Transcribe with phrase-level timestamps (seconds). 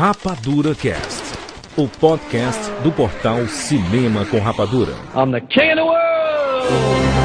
[0.00, 1.22] Rapadura Cast,
[1.76, 4.94] o podcast do portal Cinema com Rapadura.
[5.14, 7.20] I'm the king of the world!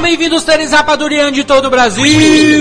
[0.00, 2.02] Sejam bem-vindos, seres Rapadurianos de todo o Brasil.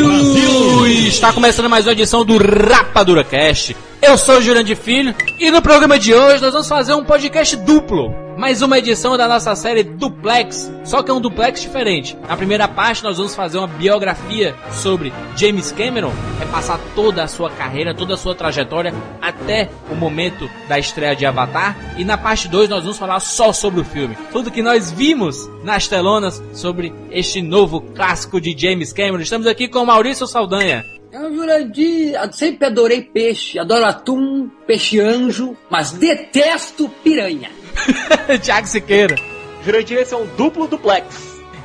[0.03, 0.87] Brasil!
[1.07, 3.77] Está começando mais uma edição do Rapadura Cast.
[4.01, 7.55] Eu sou o Jurandir Filho e no programa de hoje nós vamos fazer um podcast
[7.55, 8.28] duplo.
[8.39, 12.17] Mais uma edição da nossa série Duplex, só que é um duplex diferente.
[12.25, 17.27] Na primeira parte nós vamos fazer uma biografia sobre James Cameron, é passar toda a
[17.27, 21.75] sua carreira, toda a sua trajetória até o momento da estreia de Avatar.
[21.97, 24.17] E na parte 2 nós vamos falar só sobre o filme.
[24.31, 29.19] Tudo que nós vimos nas telonas sobre este novo clássico de James Cameron.
[29.19, 30.85] Estamos aqui com Maurício Saldanha.
[31.11, 37.58] Eu, Jurandir, sempre adorei peixe, adoro atum, peixe anjo, mas detesto piranha.
[38.41, 39.15] Tiago Siqueira.
[39.63, 41.05] Jurandir, esse é um duplo duplex.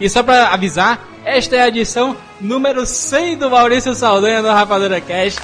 [0.01, 5.01] E só pra avisar, esta é a edição número 100 do Maurício Saldanha no Rapadura
[5.01, 5.41] Cast.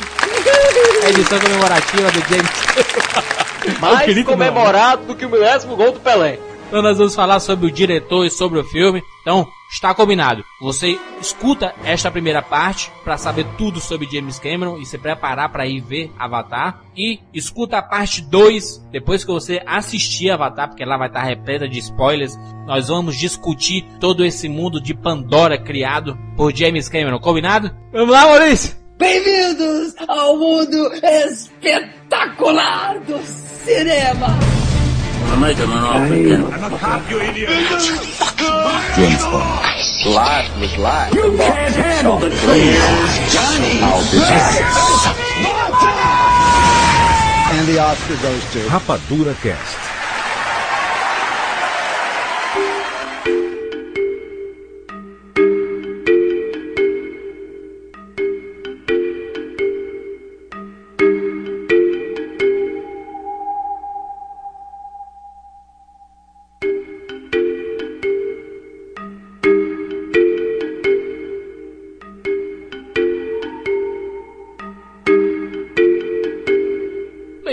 [1.05, 3.81] A edição comemorativa do James.
[3.81, 6.39] Mais comemorado do que o milésimo gol do Pelé.
[6.71, 9.03] Então nós vamos falar sobre o diretor e sobre o filme.
[9.23, 10.45] Então, está combinado.
[10.61, 15.67] Você escuta esta primeira parte para saber tudo sobre James Cameron e se preparar para
[15.67, 16.85] ir ver Avatar.
[16.97, 21.69] E escuta a parte 2 depois que você assistir Avatar, porque lá vai estar repleta
[21.69, 22.39] de spoilers.
[22.67, 27.19] Nós vamos discutir todo esse mundo de Pandora criado por James Cameron.
[27.19, 27.75] Combinado?
[27.91, 28.79] Vamos lá, Maurício!
[28.97, 34.39] Bem-vindos ao mundo espetacular do cinema!
[35.41, 36.15] Make him an offer.
[36.55, 37.49] I'm a cop, you idiot.
[38.97, 39.71] James Bond.
[40.07, 41.15] Life was life.
[41.15, 42.41] You can't handle the truth.
[43.33, 43.81] Johnny.
[43.83, 44.61] I'll be back.
[47.53, 49.80] And the Oscar goes to Rapadura Cast.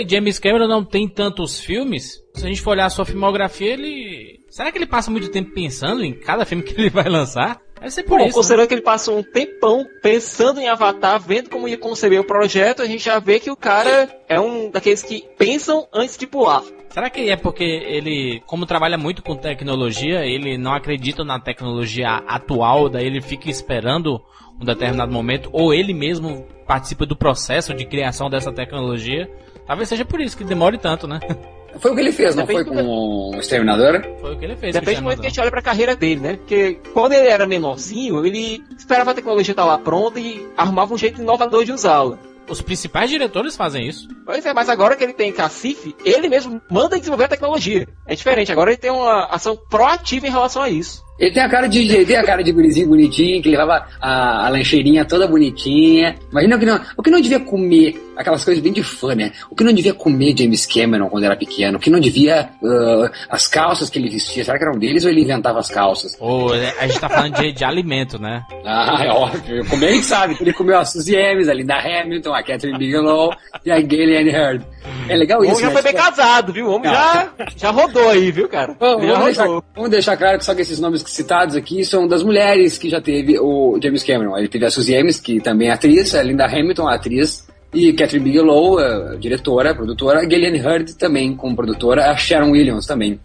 [0.08, 2.22] James Cameron não tem tantos filmes.
[2.34, 4.40] Se a gente for olhar a sua filmografia, ele.
[4.48, 7.60] Será que ele passa muito tempo pensando em cada filme que ele vai lançar?
[7.80, 8.34] Deve ser por Bom, isso.
[8.34, 8.68] considerando né?
[8.68, 12.86] que ele passou um tempão pensando em Avatar, vendo como ia conceber o projeto, a
[12.86, 16.62] gente já vê que o cara é um daqueles que pensam antes de pular.
[16.88, 22.08] Será que é porque ele, como trabalha muito com tecnologia, ele não acredita na tecnologia
[22.26, 24.20] atual, daí ele fica esperando
[24.60, 29.30] um determinado momento, ou ele mesmo participa do processo de criação dessa tecnologia?
[29.68, 31.20] Talvez seja por isso que demore tanto, né?
[31.78, 34.02] Foi o que ele fez, não Depende foi do- com o Exterminador?
[34.20, 34.74] Foi o que ele fez.
[34.74, 36.36] Depende do momento que a gente olha pra carreira dele, né?
[36.36, 40.98] Porque quando ele era menorzinho, ele esperava a tecnologia estar lá pronta e arrumava um
[40.98, 42.18] jeito inovador de usá-la.
[42.48, 44.08] Os principais diretores fazem isso.
[44.24, 47.86] Pois é, mas agora que ele tem cacife, ele mesmo manda desenvolver a tecnologia.
[48.06, 51.04] É diferente, agora ele tem uma ação proativa em relação a isso.
[51.18, 54.46] Ele tem a cara de, ele tem a cara de gurizinho bonitinho, que levava a,
[54.46, 56.14] a lancheirinha toda bonitinha.
[56.30, 59.32] Imagina o que, não, o que não devia comer, aquelas coisas bem de fã, né?
[59.50, 63.10] O que não devia comer James Cameron quando era pequeno, o que não devia, ah,
[63.30, 66.16] as calças que ele vestia, será que eram deles ou ele inventava as calças?
[66.54, 68.42] É, a gente tá falando de, de alimento, né?
[68.64, 69.64] Ah, é óbvio.
[69.66, 70.36] Comer a gente sabe.
[70.40, 73.32] Ele comeu a Suzy Ames, a Linda Hamilton, a Catherine Bigelow
[73.64, 74.64] e a Gillian Hurd.
[75.08, 75.72] É legal O homem isso, já né?
[75.72, 76.66] foi bem Tipo, casado, viu?
[76.68, 78.76] O homem já, já rodou aí, viu, cara?
[78.78, 82.78] Vamos, deixar, vamos deixar claro que só que esses nomes citados aqui são das mulheres
[82.78, 84.36] que já teve o James Cameron.
[84.36, 87.92] Ele teve a Suzy Ames, que também é atriz, a Linda Hamilton, a atriz, e
[87.92, 92.86] Catherine Bigelow, a diretora, a produtora, a Gillian Hurd também como produtora, a Sharon Williams
[92.86, 93.20] também.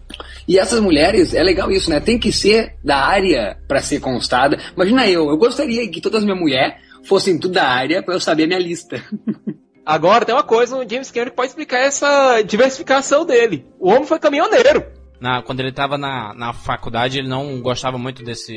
[0.46, 1.98] E essas mulheres, é legal isso, né?
[2.00, 4.58] Tem que ser da área pra ser constada.
[4.76, 6.74] Imagina eu, eu gostaria que todas as minhas mulheres
[7.04, 9.02] fossem tudo da área pra eu saber a minha lista.
[9.86, 13.66] Agora tem uma coisa, o James Cameron pode explicar essa diversificação dele.
[13.78, 14.82] O homem foi caminhoneiro.
[15.20, 18.52] Na, quando ele tava na, na faculdade, ele não gostava muito desse.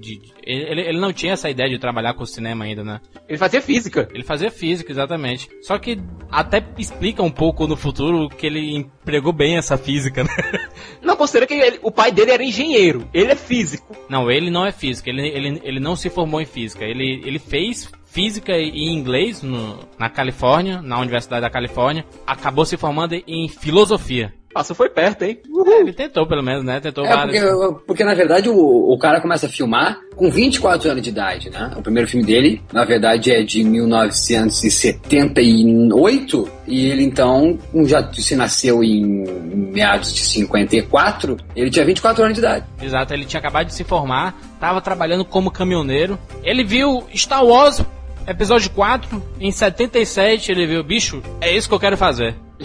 [0.00, 3.00] De, de- ele, ele não tinha essa ideia de trabalhar com cinema ainda, né?
[3.28, 4.08] Ele fazia física.
[4.12, 5.48] Ele fazia física, exatamente.
[5.62, 5.98] Só que
[6.30, 10.30] até explica um pouco no futuro que ele empregou bem essa física, né?
[11.02, 13.08] Não, considera que ele- o pai dele era engenheiro.
[13.12, 13.96] Ele é físico.
[14.08, 16.84] Não, ele não é física, ele, ele, ele não se formou em física.
[16.84, 22.04] Ele, ele fez física e inglês no- na Califórnia, na Universidade da Califórnia.
[22.26, 24.32] Acabou se formando em filosofia.
[24.52, 25.38] Passou foi perto, hein?
[25.66, 26.80] É, ele tentou, pelo menos, né?
[26.80, 27.40] Tentou É, vários.
[27.40, 28.56] porque, porque, na verdade o,
[28.92, 31.70] o cara começa a filmar com 24 anos de idade, né?
[31.76, 38.82] O primeiro filme dele, na verdade, é de 1978 e ele então já se nasceu
[38.84, 39.24] em
[39.72, 42.64] meados de 54, ele tinha 24 anos de idade.
[42.80, 46.18] Exato, ele tinha acabado de se formar, tava trabalhando como caminhoneiro.
[46.42, 47.82] Ele viu Star Wars
[48.26, 52.34] episódio 4 em 77, ele viu, bicho, é isso que eu quero fazer.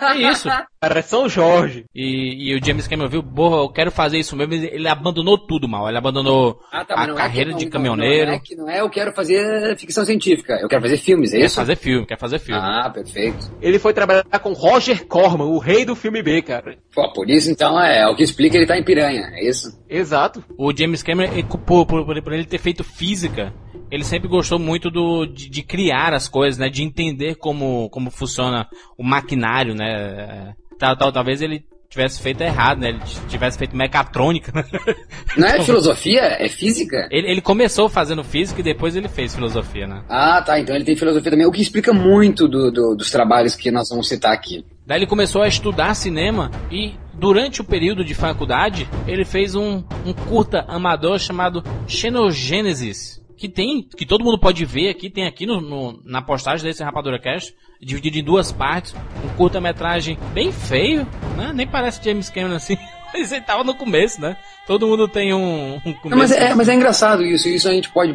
[0.00, 0.48] É isso.
[0.80, 1.84] Cara, é São Jorge.
[1.94, 4.54] E, e o James Cameron viu, porra, eu quero fazer isso mesmo.
[4.54, 5.88] Ele abandonou tudo, mal.
[5.88, 8.26] Ele abandonou Ah, tá, a é carreira de não, caminhoneiro.
[8.30, 11.38] Não, é que não é, eu quero fazer ficção científica, eu quero fazer filmes, é
[11.38, 11.56] Quer isso?
[11.56, 12.60] fazer filme, quer fazer filme.
[12.62, 13.50] Ah, perfeito.
[13.60, 16.76] Ele foi trabalhar com Roger Corman, o rei do filme B, cara.
[16.94, 19.78] Pô, por isso então é, o que explica ele tá em piranha, é isso?
[19.88, 20.42] Exato.
[20.58, 23.52] O James Cameron, por, por- por ele ter feito física,
[23.90, 26.68] ele sempre gostou muito do, de, de criar as coisas, né?
[26.68, 28.66] De entender como, como funciona
[28.98, 29.90] o maquinário, né?
[29.92, 32.88] É, Tal, tal, talvez ele tivesse feito errado, né?
[32.90, 34.50] Ele tivesse feito mecatrônica.
[34.54, 34.64] né?
[35.36, 37.06] Não é filosofia, é física?
[37.10, 40.02] ele, ele começou fazendo física e depois ele fez filosofia, né?
[40.08, 43.54] Ah, tá, então ele tem filosofia também, o que explica muito do- do- dos trabalhos
[43.54, 44.64] que nós vamos citar aqui.
[44.86, 49.82] Daí ele começou a estudar cinema e durante o período de faculdade ele fez um,
[50.06, 53.19] um curta amador chamado Xenogênesis.
[53.40, 56.84] Que tem, que todo mundo pode ver aqui, tem aqui no, no- na postagem desse
[56.84, 58.94] Rapadura Cast, dividido em duas partes,
[59.24, 61.06] um curta-metragem bem feio,
[61.38, 61.50] né?
[61.54, 62.76] Nem parece James Cameron assim,
[63.14, 64.36] mas ele tava no começo, né?
[64.66, 66.08] Todo mundo tem um, um começo.
[66.10, 68.12] Não, mas, é, mas é engraçado isso, isso a gente pode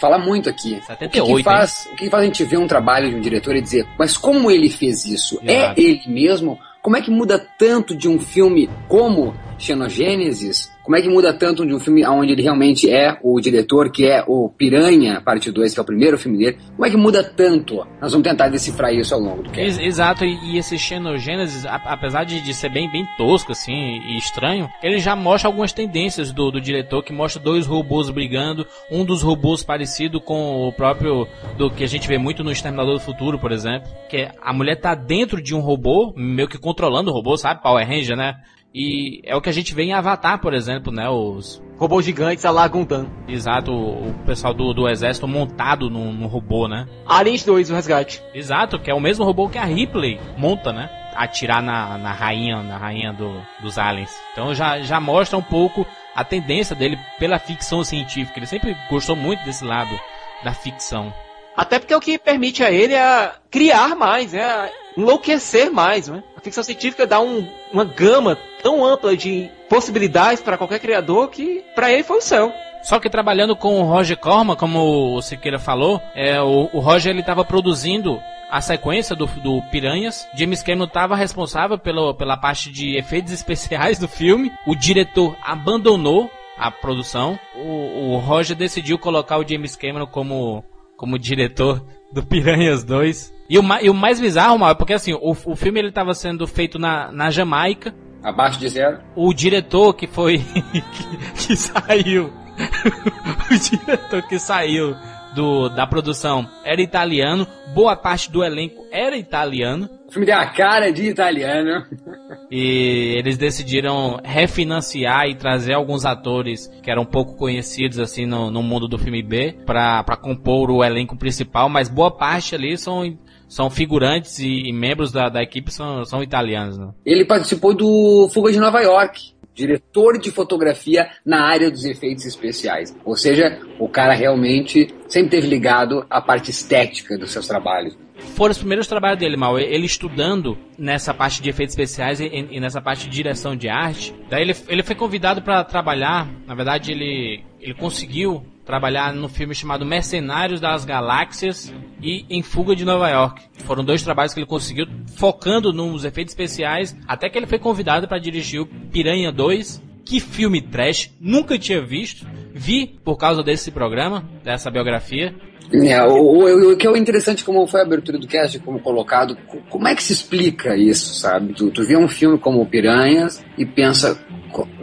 [0.00, 0.76] falar muito aqui.
[0.76, 3.20] o, que 78, que faz, o que faz a gente ver um trabalho de um
[3.20, 5.38] diretor e dizer, mas como ele fez isso?
[5.42, 5.78] Exato.
[5.78, 6.58] É ele mesmo?
[6.80, 10.70] Como é que muda tanto de um filme como Xenogênesis?
[10.82, 14.06] Como é que muda tanto de um filme onde ele realmente é o diretor, que
[14.06, 16.58] é o Piranha, parte 2, que é o primeiro filme dele?
[16.74, 17.86] Como é que muda tanto?
[18.00, 19.54] Nós vamos tentar decifrar isso ao longo do.
[19.60, 24.16] Ex- Exato, e, e esse Xenogênesis, apesar de, de ser bem, bem tosco, assim, e
[24.16, 29.04] estranho, ele já mostra algumas tendências do, do diretor, que mostra dois robôs brigando, um
[29.04, 31.26] dos robôs parecido com o próprio,
[31.58, 34.54] do que a gente vê muito no Exterminador do Futuro, por exemplo, que é, a
[34.54, 38.36] mulher tá dentro de um robô, meio que controlando o robô, sabe, Power Ranger, né?
[38.74, 41.62] E é o que a gente vê em Avatar, por exemplo, né, os...
[41.78, 43.08] Robôs gigantes a la Gundam.
[43.28, 46.88] Exato, o, o pessoal do, do exército montado num, num robô, né?
[47.06, 48.20] Aliens 2, o resgate.
[48.34, 50.90] Exato, que é o mesmo robô que a Ripley monta, né?
[51.14, 54.12] Atirar na, na rainha, na rainha do- dos aliens.
[54.32, 55.86] Então já, já mostra um pouco
[56.16, 58.38] a tendência dele pela ficção científica.
[58.40, 59.98] Ele sempre gostou muito desse lado
[60.42, 61.14] da ficção.
[61.56, 64.42] Até porque é o que permite a ele é criar mais, né?
[64.42, 66.22] a enlouquecer mais, né?
[66.36, 71.64] A ficção científica dá um- uma gama tão ampla de possibilidades para qualquer criador que
[71.74, 72.52] para ele foi o céu.
[72.82, 77.10] Só que trabalhando com o Roger Corman, como o Siqueira falou, é, o, o Roger
[77.10, 78.20] ele estava produzindo
[78.50, 80.26] a sequência do, do Piranhas.
[80.34, 84.52] James Cameron estava responsável pelo, pela parte de efeitos especiais do filme.
[84.66, 87.38] O diretor abandonou a produção.
[87.56, 90.64] O, o Roger decidiu colocar o James Cameron como,
[90.96, 93.34] como diretor do Piranhas 2.
[93.50, 96.14] E o, e o mais bizarro, mal, é porque assim, o, o filme ele estava
[96.14, 97.94] sendo feito na, na Jamaica.
[98.22, 98.98] Abaixo de zero.
[99.14, 100.38] O diretor que foi.
[100.72, 102.32] que, que saiu.
[103.50, 104.96] o diretor que saiu
[105.34, 107.46] do, da produção era italiano.
[107.74, 109.88] Boa parte do elenco era italiano.
[110.08, 111.84] O filme tem a cara de italiano.
[112.50, 118.62] E eles decidiram refinanciar e trazer alguns atores que eram pouco conhecidos assim no, no
[118.62, 123.70] mundo do filme B pra compor o elenco principal, mas boa parte ali são, são
[123.70, 126.78] figurantes e, e membros da, da equipe são, são italianos.
[126.78, 126.90] Né?
[127.04, 132.96] Ele participou do Fuga de Nova York, diretor de fotografia na área dos efeitos especiais.
[133.04, 137.96] Ou seja, o cara realmente sempre teve ligado à parte estética dos seus trabalhos.
[138.34, 139.58] Foram os primeiros trabalhos dele, mal.
[139.58, 144.14] Ele estudando nessa parte de efeitos especiais e, e nessa parte de direção de arte.
[144.28, 146.28] Daí ele, ele foi convidado para trabalhar.
[146.46, 151.72] Na verdade, ele, ele conseguiu trabalhar no filme chamado Mercenários das Galáxias
[152.02, 153.40] e Em Fuga de Nova York.
[153.64, 158.06] Foram dois trabalhos que ele conseguiu focando nos efeitos especiais, até que ele foi convidado
[158.06, 159.82] para dirigir o Piranha 2.
[160.04, 162.26] Que filme trash, nunca tinha visto.
[162.54, 165.34] Vi por causa desse programa, dessa biografia.
[165.72, 169.34] É, o, o- o que é interessante, como foi a abertura do cast, como colocado,
[169.46, 171.52] co- como é que se explica isso, sabe?
[171.54, 174.18] Tu, tu vê um filme como Piranhas e pensa,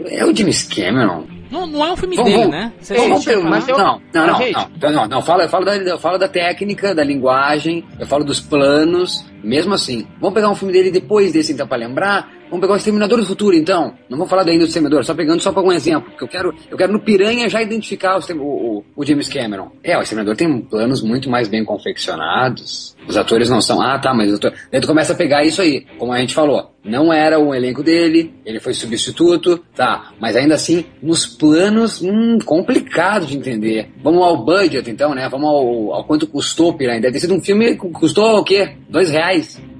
[0.06, 1.35] é o James Cameron?
[1.50, 2.72] Não, não é um filme Vamos- dele, né?
[2.88, 5.76] Vamos, vamos mas eu- não, não, não, não, não, não, não, fala, eu falo da,
[5.76, 10.06] eu falo da técnica, da linguagem, eu falo dos planos, mesmo assim.
[10.20, 12.36] Vamos pegar um filme dele depois desse, então, pra lembrar?
[12.48, 13.94] Vamos pegar o Exterminador do Futuro, então.
[14.08, 16.54] Não vou falar ainda do Exterminador, só pegando só para um exemplo, porque eu quero,
[16.70, 19.70] eu quero no Piranha já identificar o, o, o James Cameron.
[19.82, 22.96] É, o Exterminador tem planos muito mais bem confeccionados.
[23.08, 24.52] Os atores não são, ah, tá, mas o ator...
[24.70, 26.72] Daí tu começa a pegar isso aí, como a gente falou.
[26.84, 32.38] Não era o elenco dele, ele foi substituto, tá, mas ainda assim, nos planos, hum,
[32.44, 33.90] complicado de entender.
[34.02, 35.28] Vamos ao budget, então, né?
[35.28, 37.00] Vamos ao, ao quanto custou Piranha.
[37.00, 38.76] Deve ter sido um filme que custou o quê?
[38.88, 39.35] Dois reais.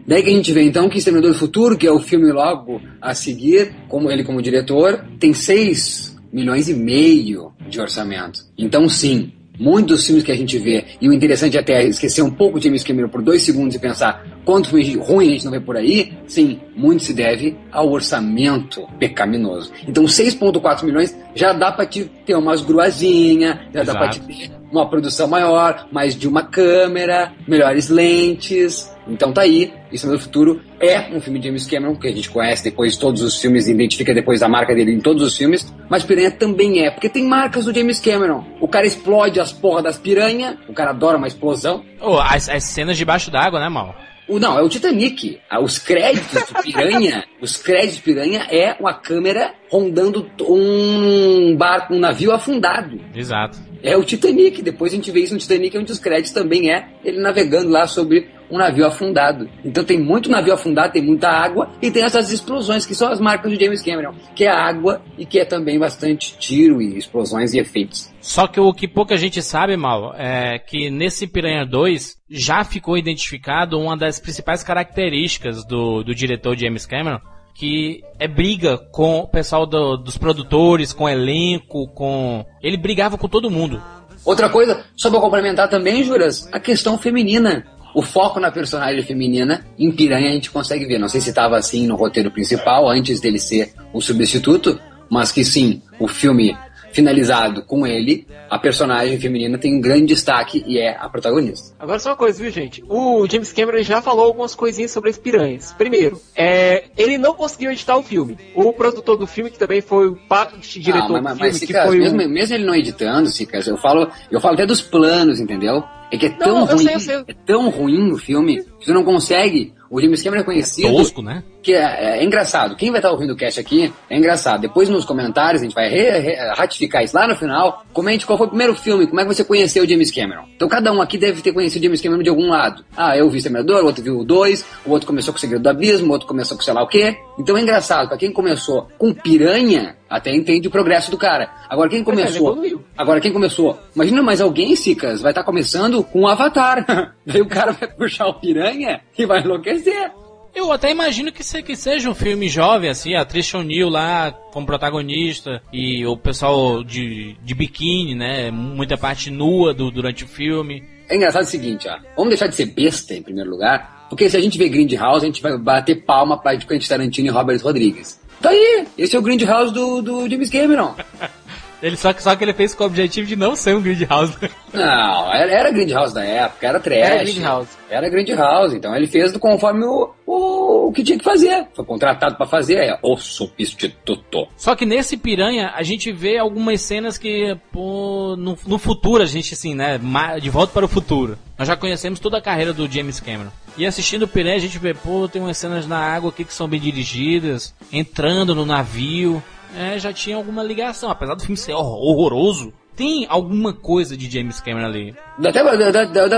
[0.07, 2.81] Daí que a gente vê então que Exterminador do Futuro, que é o filme logo
[3.01, 8.41] a seguir, como ele como diretor, tem 6 milhões e meio de orçamento.
[8.57, 12.31] Então sim, muitos filmes que a gente vê, e o interessante é até esquecer um
[12.31, 15.53] pouco de James Cameron por dois segundos e pensar quanto filme ruim a gente não
[15.53, 19.73] vê por aí, sim, muito se deve ao orçamento pecaminoso.
[19.87, 23.87] Então 6.4 milhões já dá para te ter umas gruazinhas, já Exato.
[23.87, 29.43] dá para te ter uma produção maior, mais de uma câmera, melhores lentes, então tá
[29.43, 32.95] aí, Isso no Futuro é um filme de James Cameron, que a gente conhece depois
[32.95, 36.31] de todos os filmes, identifica depois da marca dele em todos os filmes, mas Piranha
[36.31, 38.45] também é, porque tem marcas do James Cameron.
[38.61, 41.85] O cara explode as porras das piranha, o cara adora uma explosão.
[42.00, 43.95] Oh, as, as cenas debaixo d'água, né, mal?
[44.28, 45.38] O, não, é o Titanic.
[45.49, 51.95] Ah, os créditos de Piranha, os créditos de Piranha é uma câmera rondando um barco,
[51.95, 53.00] um navio afundado.
[53.14, 53.59] Exato.
[53.87, 54.61] É o Titanic.
[54.62, 57.87] Depois a gente vê isso no Titanic, onde os créditos também é ele navegando lá
[57.87, 59.49] sobre um navio afundado.
[59.64, 63.21] Então tem muito navio afundado, tem muita água e tem essas explosões que são as
[63.21, 67.55] marcas do James Cameron, que é água e que é também bastante tiro e explosões
[67.55, 68.12] e efeitos.
[68.21, 72.99] Só que o que pouca gente sabe, mal, é que nesse Piranha 2 já ficou
[72.99, 77.21] identificado uma das principais características do, do diretor James Cameron,
[77.59, 82.45] que é briga com o pessoal do, dos produtores, com o elenco, com.
[82.63, 83.83] Ele brigava com todo mundo.
[84.25, 87.65] Outra coisa, só pra complementar também, Juras, a questão feminina
[87.97, 90.99] o foco na personagem feminina, em Piranha a gente consegue ver.
[90.99, 95.43] Não sei se estava assim no roteiro principal, antes dele ser o substituto, mas que
[95.43, 96.55] sim, o filme
[96.97, 101.76] finalizado com ele, a personagem feminina tem um grande destaque e é a protagonista.
[101.79, 102.83] Agora só uma coisa, viu, gente?
[102.88, 105.75] O James Cameron já falou algumas coisinhas sobre as piranhas.
[105.76, 108.38] Primeiro, é, ele não conseguiu editar o filme.
[108.55, 111.59] O produtor do filme, que também foi o parte diretor ah, mas, do filme, mas,
[111.59, 112.29] que Cicas, foi mesmo, o...
[112.29, 115.85] mesmo ele não editando, Cicas, eu falo, eu falo até dos planos, entendeu?
[116.11, 117.25] É que é tão não, ruim, sei, sei.
[117.26, 120.93] é tão ruim o filme, você não consegue o James Cameron é conhecido.
[120.93, 121.43] Tosco, né?
[121.62, 122.76] Que é, é, é, engraçado.
[122.76, 124.61] Quem vai estar ouvindo o cast aqui é engraçado.
[124.61, 127.85] Depois nos comentários a gente vai re, re, ratificar isso lá no final.
[127.93, 130.45] Comente qual foi o primeiro filme, como é que você conheceu o James Cameron.
[130.55, 132.85] Então cada um aqui deve ter conhecido o James Cameron de algum lado.
[132.97, 135.40] Ah, eu vi o Exterminador, o outro viu o 2, o outro começou com o
[135.40, 137.16] Segredo do Abismo, o outro começou com sei lá o quê.
[137.38, 138.09] Então é engraçado.
[138.09, 141.51] Pra quem começou com Piranha, até entende o progresso do cara.
[141.69, 142.59] Agora quem começou.
[142.97, 143.79] Agora quem começou.
[143.95, 147.15] Imagina mais alguém, Cicas, vai estar tá começando com o Avatar.
[147.27, 150.13] Daí o cara vai puxar o piranha e vai enlouquecer.
[150.57, 154.33] Eu até imagino que, se, que seja um filme jovem, assim, a Trisha O'Neill lá
[154.33, 158.51] como protagonista e o pessoal de, de biquíni, né?
[158.51, 160.83] Muita parte nua do, durante o filme.
[161.11, 161.99] É engraçado o seguinte, ó.
[162.17, 165.27] Vamos deixar de ser besta em primeiro lugar, porque se a gente vê Grindhouse, a
[165.27, 168.19] gente vai bater palma pra Quentin Tarantino e Robert Rodrigues.
[168.40, 170.95] Tá aí, esse é o Grindhouse do, do James Cameron.
[171.83, 174.35] Ele só, só que ele fez com o objetivo de não ser um Grindhouse.
[174.73, 176.99] Não, era, era Grindhouse da época, era trash.
[176.99, 177.69] Era Grindhouse.
[177.90, 181.66] Era Grindhouse, então ele fez conforme o, o, o que tinha que fazer.
[181.75, 184.49] Foi contratado para fazer, é o substituto.
[184.57, 189.26] Só que nesse Piranha, a gente vê algumas cenas que, pô, no, no futuro, a
[189.26, 190.00] gente, assim, né,
[190.40, 191.38] de volta para o futuro.
[191.59, 193.50] Nós já conhecemos toda a carreira do James Cameron.
[193.78, 196.54] E assistindo o Piranha, a gente vê, pô, tem umas cenas na água aqui que
[196.54, 199.42] são bem dirigidas, entrando no navio
[199.76, 201.11] é, já tinha alguma ligação.
[201.11, 205.14] Apesar do filme ser horroroso, tem alguma coisa de James Cameron ali.
[205.45, 205.62] Até,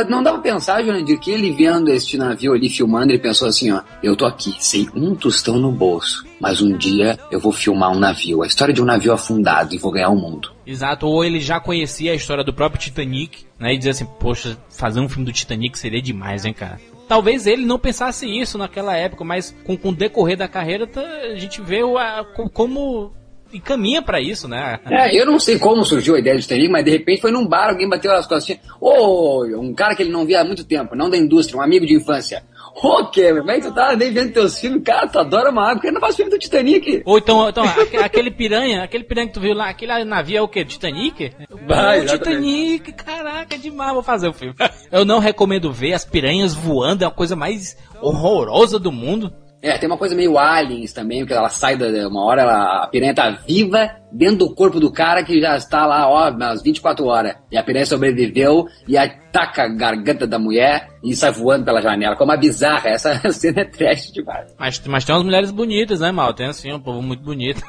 [0.04, 3.71] não dá pra pensar, Jurandir, que ele vendo este navio ali filmando, ele pensou assim,
[3.71, 7.92] ó, eu tô aqui, sem um tostão no bolso, mas um dia eu vou filmar
[7.92, 10.50] um navio, a história de um navio afundado e vou ganhar o mundo.
[10.66, 14.59] Exato, ou ele já conhecia a história do próprio Titanic, né, e dizia assim, poxa,
[14.68, 16.80] fazer um filme do Titanic seria demais, hein, cara.
[17.09, 21.00] Talvez ele não pensasse isso naquela época, mas com, com o decorrer da carreira, tá,
[21.00, 23.12] a gente vê o, a, como
[23.53, 24.79] e caminha para isso, né?
[24.85, 27.47] É, eu não sei como surgiu a ideia de Titanic, mas de repente foi num
[27.47, 28.59] bar, alguém bateu as costas.
[28.81, 31.62] Ô, oh, um cara que ele não via há muito tempo, não da indústria, um
[31.62, 32.43] amigo de infância.
[32.82, 34.82] Ô, Kevin, como é que tu tá nem vendo teus filmes?
[34.85, 37.02] Cara, tu adora uma água, porque não faz filme do Titanic.
[37.04, 37.64] Ou então, então
[38.02, 40.64] aquele piranha, aquele piranha que tu viu lá, aquele navio é o quê?
[40.64, 41.32] Titanic?
[41.66, 44.54] Vai, o Titanic, caraca, é demais, vou fazer o filme.
[44.92, 49.32] Eu não recomendo ver as piranhas voando, é a coisa mais horrorosa do mundo.
[49.61, 51.87] É, tem uma coisa meio aliens também, porque ela sai da.
[52.09, 55.85] Uma hora ela, a piranha tá viva dentro do corpo do cara que já está
[55.85, 57.35] lá, ó, nas 24 horas.
[57.50, 62.15] E a piranha sobreviveu e ataca a garganta da mulher e sai voando pela janela.
[62.15, 64.55] Como uma bizarra, essa cena é trash demais.
[64.57, 66.33] Mas, mas tem umas mulheres bonitas, né, Mal?
[66.33, 67.62] Tem assim, um povo muito bonito.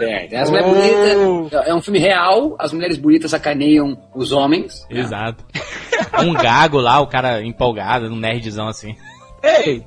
[0.00, 1.66] É, tem as mulheres bonitas.
[1.66, 4.86] É um filme real, as mulheres bonitas sacaneiam os homens.
[4.90, 5.44] Exato.
[6.20, 8.94] um gago lá, o cara empolgado, um nerdzão assim.
[9.42, 9.84] Ei!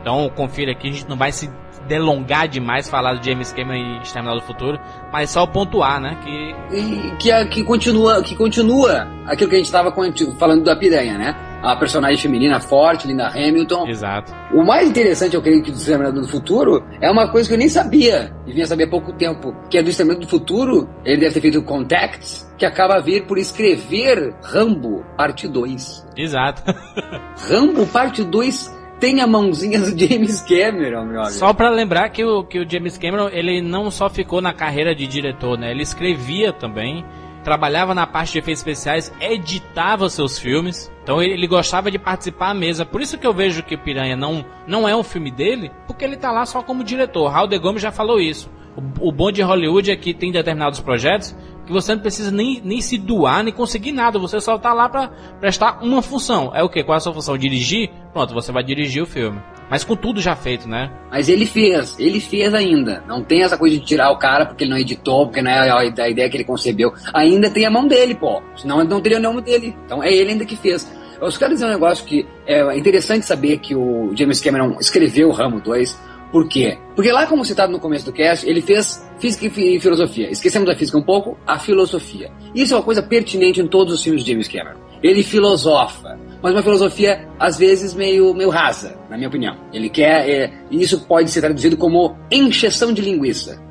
[0.01, 1.50] Então confira aqui, a gente não vai se
[1.88, 4.80] delongar demais falar do James Cameron e Exterminador do Futuro,
[5.12, 9.68] mas só pontuar, né, que E que, que continua, que continua aquilo que a gente
[9.68, 9.94] estava
[10.39, 11.50] falando da piranha, né?
[11.62, 13.88] A personagem feminina forte, Linda Hamilton.
[13.88, 14.34] exato.
[14.53, 17.60] O mais interessante, eu creio, que do Exterminador do Futuro é uma coisa que eu
[17.60, 21.22] nem sabia, e vinha saber há pouco tempo, que é do Exterminador do Futuro, ele
[21.22, 26.08] deve ter feito Contacts, que acaba a vir por escrever Rambo, parte 2.
[26.18, 26.63] Exato.
[27.50, 31.34] Rambo, parte 2, tem a mãozinha do James Cameron, meu amigo.
[31.34, 34.94] Só pra lembrar que o, que o James Cameron, ele não só ficou na carreira
[34.94, 35.72] de diretor, né?
[35.72, 37.03] Ele escrevia também,
[37.44, 40.91] trabalhava na parte de efeitos especiais, editava seus filmes.
[41.12, 42.86] Então ele, gostava de participar à mesa.
[42.86, 46.15] Por isso que eu vejo que Piranha não, não é um filme dele, porque ele
[46.15, 47.27] tá lá só como diretor.
[47.27, 48.50] Raul de Gomes já falou isso.
[48.77, 52.62] O, o bom de Hollywood é que tem determinados projetos que você não precisa nem,
[52.63, 54.17] nem se doar, nem conseguir nada.
[54.19, 55.10] Você só tá lá pra
[55.41, 56.52] prestar uma função.
[56.56, 56.82] É o que?
[56.82, 57.38] Qual é a sua função?
[57.38, 57.89] Dirigir?
[58.13, 59.41] Pronto, você vai dirigir o filme.
[59.69, 60.91] Mas com tudo já feito, né?
[61.10, 63.04] Mas ele fez, ele fez ainda.
[63.06, 65.69] Não tem essa coisa de tirar o cara porque ele não editou, porque não é
[65.69, 66.93] a ideia que ele concebeu.
[67.13, 68.41] Ainda tem a mão dele, pô.
[68.56, 69.76] Senão não teria o nome dele.
[69.86, 71.01] Então é ele ainda que fez.
[71.21, 75.29] Eu só quero dizer um negócio que é interessante saber que o James Cameron escreveu
[75.29, 75.97] o Ramo 2.
[76.31, 76.77] Por quê?
[76.95, 80.31] Porque lá, como citado no começo do cast, ele fez física e fi- filosofia.
[80.31, 82.31] Esquecemos da física um pouco, a filosofia.
[82.55, 84.79] Isso é uma coisa pertinente em todos os filmes de James Cameron.
[85.03, 89.56] Ele filosofa, mas uma filosofia às vezes meio, meio rasa, na minha opinião.
[89.74, 93.62] Ele quer, é, isso pode ser traduzido como encheção de linguiça.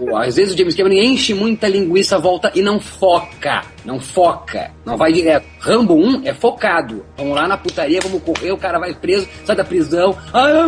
[0.00, 4.72] O- às vezes o James Cameron enche muita linguiça volta e não foca, não foca,
[4.84, 5.46] não vai direto.
[5.60, 7.04] Rambo 1 é focado.
[7.16, 10.16] Vamos lá na putaria, vamos correr, o cara vai preso, sai da prisão.
[10.32, 10.66] Ai, eu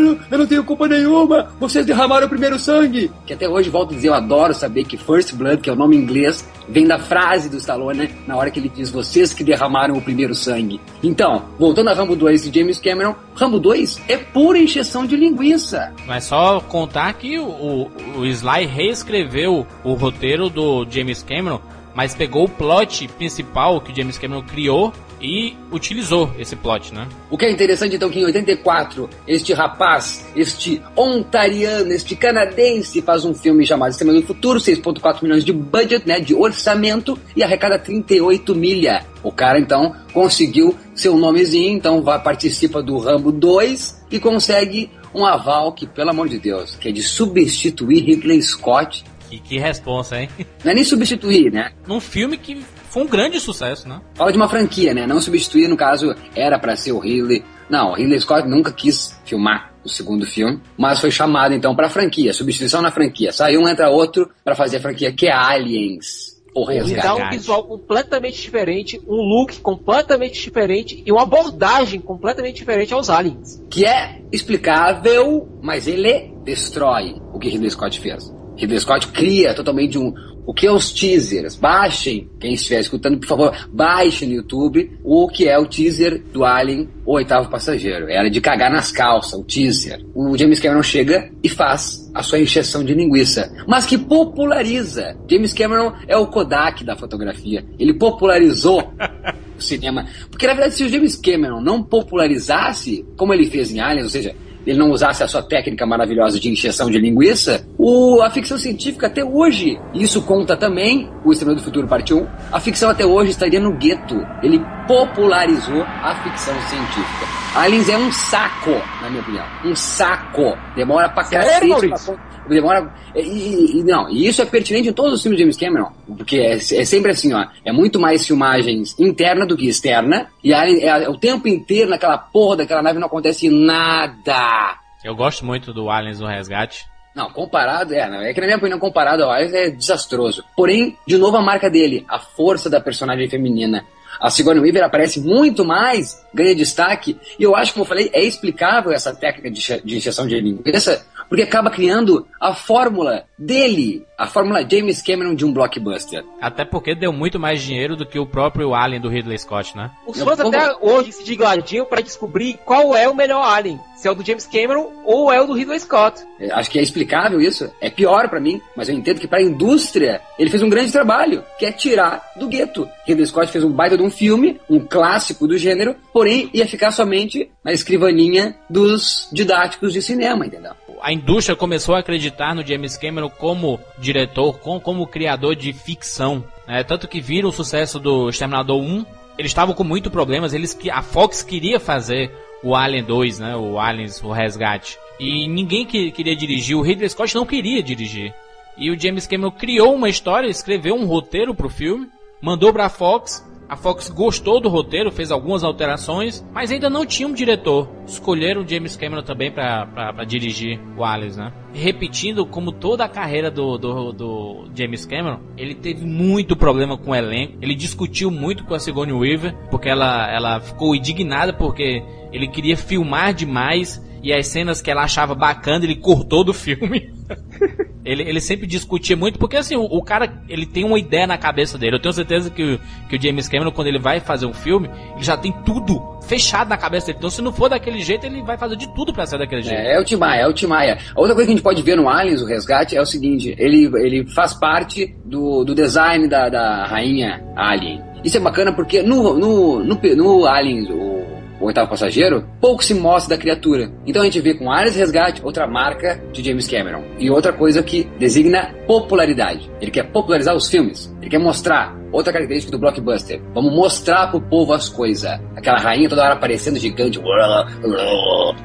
[0.00, 3.10] não- eu não tenho culpa nenhuma, vocês derramaram o primeiro sangue.
[3.26, 5.76] Que até hoje, volto a dizer, eu adoro saber que First Blood, que é o
[5.76, 8.10] nome inglês, vem da frase do Stallone, né?
[8.26, 10.80] na hora que ele diz, vocês que derramaram o primeiro sangue.
[11.02, 15.92] Então, voltando a Rambo 2 de James Cameron, Rambo 2 é pura encheção de linguiça.
[16.06, 21.60] Mas só contar que o, o, o Sly reescreveu o roteiro do James Cameron,
[21.94, 27.08] mas pegou o plot principal que o James Cameron criou e utilizou esse plot, né?
[27.30, 33.24] O que é interessante então que em 84 este rapaz, este ontariano, este canadense faz
[33.24, 37.78] um filme chamado Exterminador do Futuro, 6.4 milhões de budget, né, de orçamento e arrecada
[37.78, 39.04] 38 milha.
[39.22, 45.24] O cara então conseguiu seu nomezinho, então vai participa do Rambo 2 e consegue um
[45.24, 49.04] aval que, pelo amor de Deus, que é de substituir Ridley Scott.
[49.28, 50.28] Que, que responsa, hein?
[50.64, 51.72] Não é nem substituir, né?
[51.86, 54.00] Num filme que foi um grande sucesso, né?
[54.14, 55.06] Fala de uma franquia, né?
[55.06, 57.44] Não substituir, no caso, era pra ser o Ridley.
[57.68, 61.88] Não, o Ridley Scott nunca quis filmar o segundo filme, mas foi chamado então pra
[61.88, 63.32] franquia, substituição na franquia.
[63.32, 66.36] Saiu um, entra outro pra fazer a franquia que é Aliens.
[66.54, 67.22] O E dá resgate.
[67.22, 73.62] um visual completamente diferente, um look completamente diferente e uma abordagem completamente diferente aos aliens.
[73.70, 78.32] Que é explicável, mas ele destrói o que Ridley Scott fez.
[78.56, 80.12] Ridley Scott cria totalmente um,
[80.48, 81.56] o que é os teasers.
[81.56, 86.42] Baixem, quem estiver escutando, por favor, baixe no YouTube o que é o teaser do
[86.42, 88.08] Alien, o oitavo passageiro.
[88.08, 90.02] Era de cagar nas calças, o teaser.
[90.14, 95.14] O James Cameron chega e faz a sua injeção de linguiça, mas que populariza.
[95.30, 97.62] James Cameron é o Kodak da fotografia.
[97.78, 98.90] Ele popularizou
[99.54, 100.06] o cinema.
[100.30, 104.10] Porque, na verdade, se o James Cameron não popularizasse, como ele fez em Aliens, ou
[104.10, 104.34] seja,
[104.68, 109.06] ele não usasse a sua técnica maravilhosa de injeção de linguiça, o, a ficção científica
[109.06, 113.30] até hoje, isso conta também o Exterminador do Futuro Parte 1, a ficção até hoje
[113.30, 114.14] estaria no gueto.
[114.42, 117.26] Ele popularizou a ficção científica.
[117.54, 119.44] Aliens é um saco, na minha opinião.
[119.64, 120.56] Um saco.
[120.76, 122.04] Demora pra Sério, cacete.
[122.04, 122.92] Pra, demora.
[123.14, 125.90] E, e, não, e isso é pertinente em todos os filmes de James Cameron.
[126.16, 127.46] Porque é, é sempre assim, ó.
[127.64, 130.28] É muito mais filmagens interna do que externa.
[130.42, 134.57] E Alien, é, é o tempo inteiro naquela porra daquela nave não acontece nada.
[135.04, 136.86] Eu gosto muito do Aliens no Resgate.
[137.14, 140.44] Não, comparado, é, não, é que na minha opinião, comparado ao Aliens é desastroso.
[140.56, 143.84] Porém, de novo a marca dele, a força da personagem feminina.
[144.20, 148.22] A Sigourney Weaver aparece muito mais, ganha destaque, e eu acho, como eu falei, é
[148.24, 154.26] explicável essa técnica de, de injeção de linguiça, porque acaba criando a fórmula dele, a
[154.26, 156.24] fórmula James Cameron de um blockbuster.
[156.40, 159.90] Até porque deu muito mais dinheiro do que o próprio Alien do Ridley Scott, né?
[160.06, 163.78] Os fãs até hoje se digladiam para descobrir qual é o melhor Alien.
[163.96, 166.22] Se é o do James Cameron ou é o do Ridley Scott.
[166.52, 167.70] Acho que é explicável isso.
[167.80, 170.92] É pior para mim, mas eu entendo que para a indústria ele fez um grande
[170.92, 172.88] trabalho, que é tirar do gueto.
[173.06, 176.92] Ridley Scott fez um baita de um filme, um clássico do gênero, porém ia ficar
[176.92, 180.72] somente na escrivaninha dos didáticos de cinema, entendeu?
[181.02, 186.44] A indústria começou a acreditar no James Cameron como diretor, como, como criador de ficção.
[186.66, 186.82] Né?
[186.84, 189.06] Tanto que viram o sucesso do Exterminador 1.
[189.38, 190.52] Eles estavam com muitos problemas.
[190.52, 192.30] Eles, a Fox queria fazer
[192.62, 193.56] o Alien 2, né?
[193.56, 194.98] o Aliens, o Resgate.
[195.18, 196.76] E ninguém que, queria dirigir.
[196.76, 198.34] O Ridley Scott não queria dirigir.
[198.76, 202.08] E o James Cameron criou uma história, escreveu um roteiro para o filme,
[202.40, 207.04] mandou para a Fox a Fox gostou do roteiro, fez algumas alterações, mas ainda não
[207.04, 207.88] tinha um diretor.
[208.06, 211.52] Escolheram James Cameron também para dirigir o Alice, né?
[211.74, 217.10] Repetindo, como toda a carreira do, do, do, James Cameron, ele teve muito problema com
[217.10, 217.58] o elenco.
[217.60, 222.02] Ele discutiu muito com a Sigourney Weaver, porque ela, ela ficou indignada porque
[222.32, 227.12] ele queria filmar demais e as cenas que ela achava bacana ele cortou do filme.
[228.04, 231.36] ele, ele sempre discutia muito, porque assim, o, o, cara ele tem uma ideia na
[231.36, 231.96] cabeça dele.
[231.96, 234.88] Eu tenho certeza que, o, que o James Cameron, quando ele vai fazer um filme,
[235.14, 237.18] ele já tem tudo fechado na cabeça dele.
[237.18, 239.78] Então, se não for daquele jeito, ele vai fazer de tudo para ser daquele jeito.
[239.78, 240.98] É, é o Timaya, é o Timaya.
[241.14, 243.54] A outra coisa que a gente pode ver no Aliens, o Resgate, é o seguinte:
[243.58, 248.02] ele, ele faz parte do, do design da, da rainha Alien.
[248.24, 252.94] Isso é bacana porque no, no, no, no Aliens, o o oitavo passageiro, pouco se
[252.94, 253.90] mostra da criatura.
[254.06, 257.02] Então a gente vê com Ares Resgate outra marca de James Cameron.
[257.18, 259.70] E outra coisa que designa popularidade.
[259.80, 261.12] Ele quer popularizar os filmes.
[261.20, 263.40] Ele quer mostrar outra característica do blockbuster.
[263.54, 265.40] Vamos mostrar pro povo as coisas.
[265.56, 267.20] Aquela rainha toda hora aparecendo gigante.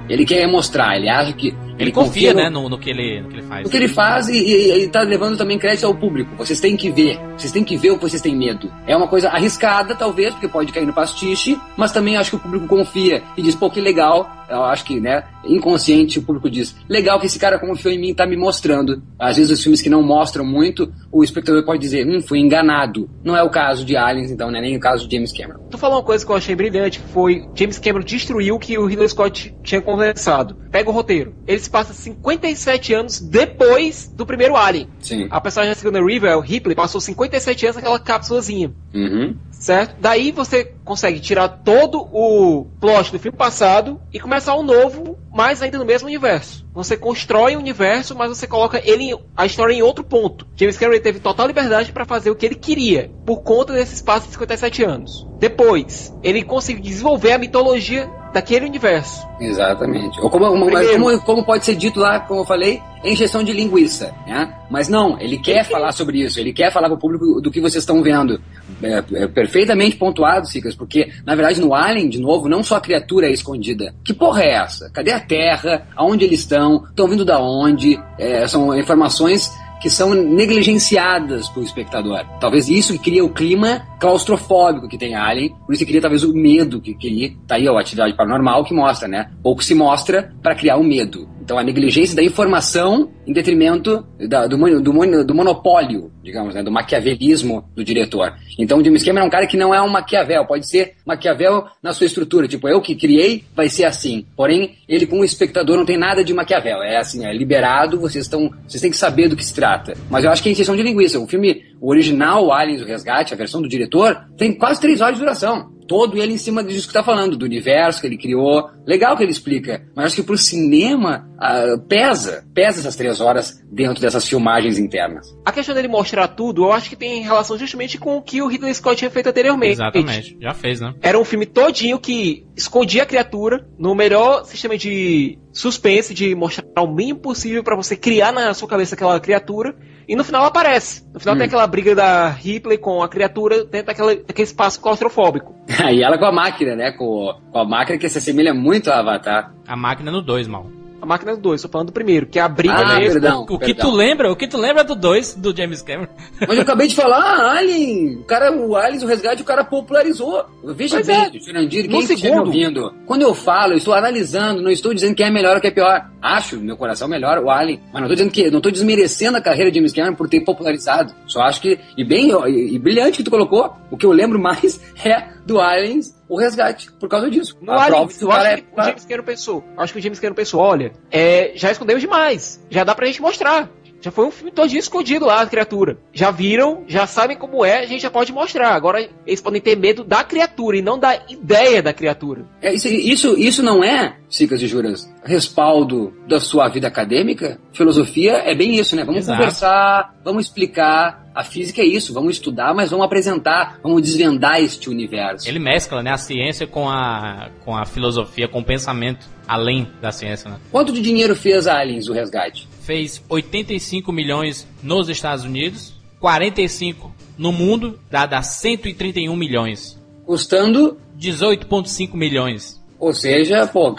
[0.07, 1.47] Ele quer mostrar, ele acha que.
[1.47, 3.63] Ele, ele confia, confia no, né, no, no, que ele, no que ele faz.
[3.63, 6.35] No que ele faz e, e, e tá levando também crédito ao público.
[6.37, 7.19] Vocês têm que ver.
[7.35, 8.71] Vocês têm que ver o que vocês têm medo.
[8.85, 12.39] É uma coisa arriscada, talvez, porque pode cair no pastiche, mas também acho que o
[12.39, 14.29] público confia e diz, pô, que legal.
[14.49, 18.09] Eu acho que, né, inconsciente o público diz, legal que esse cara confiou em mim
[18.09, 19.01] e tá me mostrando.
[19.17, 23.09] Às vezes os filmes que não mostram muito, o espectador pode dizer, hum, fui enganado.
[23.23, 25.67] Não é o caso de Aliens, então, né, nem o caso de James Cameron.
[25.69, 28.85] Tu falou uma coisa que eu achei brilhante, foi James Cameron destruiu o que o
[28.85, 30.55] Ridley Scott tinha conversado.
[30.71, 31.35] Pega o roteiro.
[31.47, 34.87] Ele se passa 57 anos depois do primeiro Alien.
[34.99, 35.27] Sim.
[35.29, 38.73] A personagem da segunda River, o Ripley, passou 57 anos naquela cápsulazinha.
[38.93, 39.35] Uhum.
[39.63, 39.95] Certo?
[39.97, 45.61] Daí você consegue tirar todo o plot do filme passado e começar um novo, mas
[45.61, 46.67] ainda no mesmo universo.
[46.73, 50.45] Você constrói o um universo, mas você coloca ele a história em outro ponto.
[50.57, 54.25] James Cameron teve total liberdade para fazer o que ele queria, por conta desse espaço
[54.25, 55.25] de 57 anos.
[55.39, 59.25] Depois, ele conseguiu desenvolver a mitologia daquele universo.
[59.39, 60.19] Exatamente.
[60.19, 64.13] Ou como, como, como, como, pode ser dito lá, como eu falei, injeção de linguiça.
[64.27, 64.51] Né?
[64.69, 67.61] Mas não, ele quer falar sobre isso, ele quer falar para o público do que
[67.61, 68.41] vocês estão vendo.
[68.81, 72.81] É, é perfeitamente pontuado, Cicas, porque, na verdade, no Alien, de novo, não só a
[72.81, 73.93] criatura é escondida.
[74.03, 74.89] Que porra é essa?
[74.89, 75.87] Cadê a Terra?
[75.95, 76.85] Aonde eles estão?
[76.89, 77.99] Estão vindo da onde?
[78.17, 79.51] É, são informações
[79.83, 82.25] que são negligenciadas pelo espectador.
[82.39, 86.33] Talvez isso cria o clima claustrofóbico que tem Alien, por isso que queria talvez o
[86.33, 87.31] medo que queria.
[87.47, 89.31] Tá aí ó, a atividade paranormal que mostra, né?
[89.41, 91.29] Ou que se mostra para criar o medo.
[91.43, 96.71] Então a negligência da informação em detrimento da, do, do, do, monopólio, digamos, né, do
[96.71, 98.33] maquiavelismo do diretor.
[98.57, 101.65] Então o James Cameron é um cara que não é um Maquiavel, pode ser Maquiavel
[101.81, 104.25] na sua estrutura, tipo, eu que criei, vai ser assim.
[104.35, 108.25] Porém, ele com o espectador não tem nada de Maquiavel, é assim, é liberado, vocês
[108.25, 109.93] estão, vocês têm que saber do que se trata.
[110.09, 111.19] Mas eu acho que é injeção de linguiça.
[111.19, 113.92] O filme, o original Aliens, o Resgate, a versão do diretor,
[114.37, 117.45] tem quase três horas de duração todo ele em cima disso que tá falando, do
[117.45, 118.69] universo que ele criou.
[118.85, 123.63] Legal que ele explica, mas acho que pro cinema uh, pesa, pesa essas três horas
[123.71, 125.27] dentro dessas filmagens internas.
[125.45, 128.47] A questão dele mostrar tudo, eu acho que tem relação justamente com o que o
[128.47, 129.73] Ridley Scott tinha feito anteriormente.
[129.73, 130.93] Exatamente, já fez, né?
[131.01, 136.65] Era um filme todinho que escondia a criatura no melhor sistema de suspense, de mostrar
[136.81, 139.75] o mínimo possível para você criar na sua cabeça aquela criatura
[140.07, 141.05] e no final aparece.
[141.13, 141.37] No final hum.
[141.37, 145.55] tem aquela briga da Ripley com a criatura dentro daquela, daquele espaço claustrofóbico.
[145.91, 146.91] e ela com a máquina, né?
[146.91, 149.53] Com, com a máquina que se assemelha muito ao Avatar.
[149.67, 150.82] A máquina no 2, mal.
[151.03, 153.19] A máquina do 2, tô falando do primeiro, que é a briga ah, mesmo.
[153.19, 154.31] Perdão, o, o que tu lembra?
[154.31, 156.07] O que tu lembra do 2 do James Cameron?
[156.39, 159.65] Mas eu acabei de falar, ah, Alien, o cara, o Aliens, o resgate, o cara
[159.65, 160.45] popularizou.
[160.63, 161.39] Veja bem, é.
[161.45, 165.29] Jurandir, quem estiver ouvindo, quando eu falo, eu estou analisando, não estou dizendo quem é
[165.29, 166.09] melhor ou quem é pior.
[166.21, 167.81] Acho, meu coração, melhor o Alien.
[167.91, 170.39] Mas não estou dizendo que, não estou desmerecendo a carreira de James Cameron por ter
[170.39, 171.13] popularizado.
[171.27, 174.39] Só acho que, e bem, e, e brilhante que tu colocou, o que eu lembro
[174.41, 177.57] mais é do Aliens o resgate por causa disso.
[177.61, 179.63] No a Aliens, eu acho é que o James Cameron pensou.
[179.77, 182.63] Acho que o James Cameron pensou, olha, é, já escondeu demais.
[182.69, 183.69] Já dá pra gente mostrar.
[184.03, 185.97] Já foi um filme todinho escondido lá, a criatura.
[186.11, 188.75] Já viram, já sabem como é, a gente já pode mostrar.
[188.75, 192.45] Agora eles podem ter medo da criatura e não da ideia da criatura.
[192.61, 197.57] É, isso, isso, isso não é, Cicas e Juras, respaldo da sua vida acadêmica?
[197.71, 199.05] Filosofia é bem isso, né?
[199.05, 199.39] Vamos Exato.
[199.39, 201.22] conversar, vamos explicar.
[201.33, 205.47] A física é isso, vamos estudar, mas vamos apresentar, vamos desvendar este universo.
[205.47, 210.11] Ele mescla, né, a ciência com a, com a filosofia, com o pensamento além da
[210.11, 210.57] ciência, né?
[210.71, 212.67] Quanto de dinheiro fez a Aliens, o resgate?
[212.81, 219.99] Fez 85 milhões nos Estados Unidos, 45 no mundo, dá, dá 131 milhões.
[220.25, 220.97] Custando?
[221.19, 222.81] 18,5 milhões.
[222.99, 223.93] Ou seja, pô,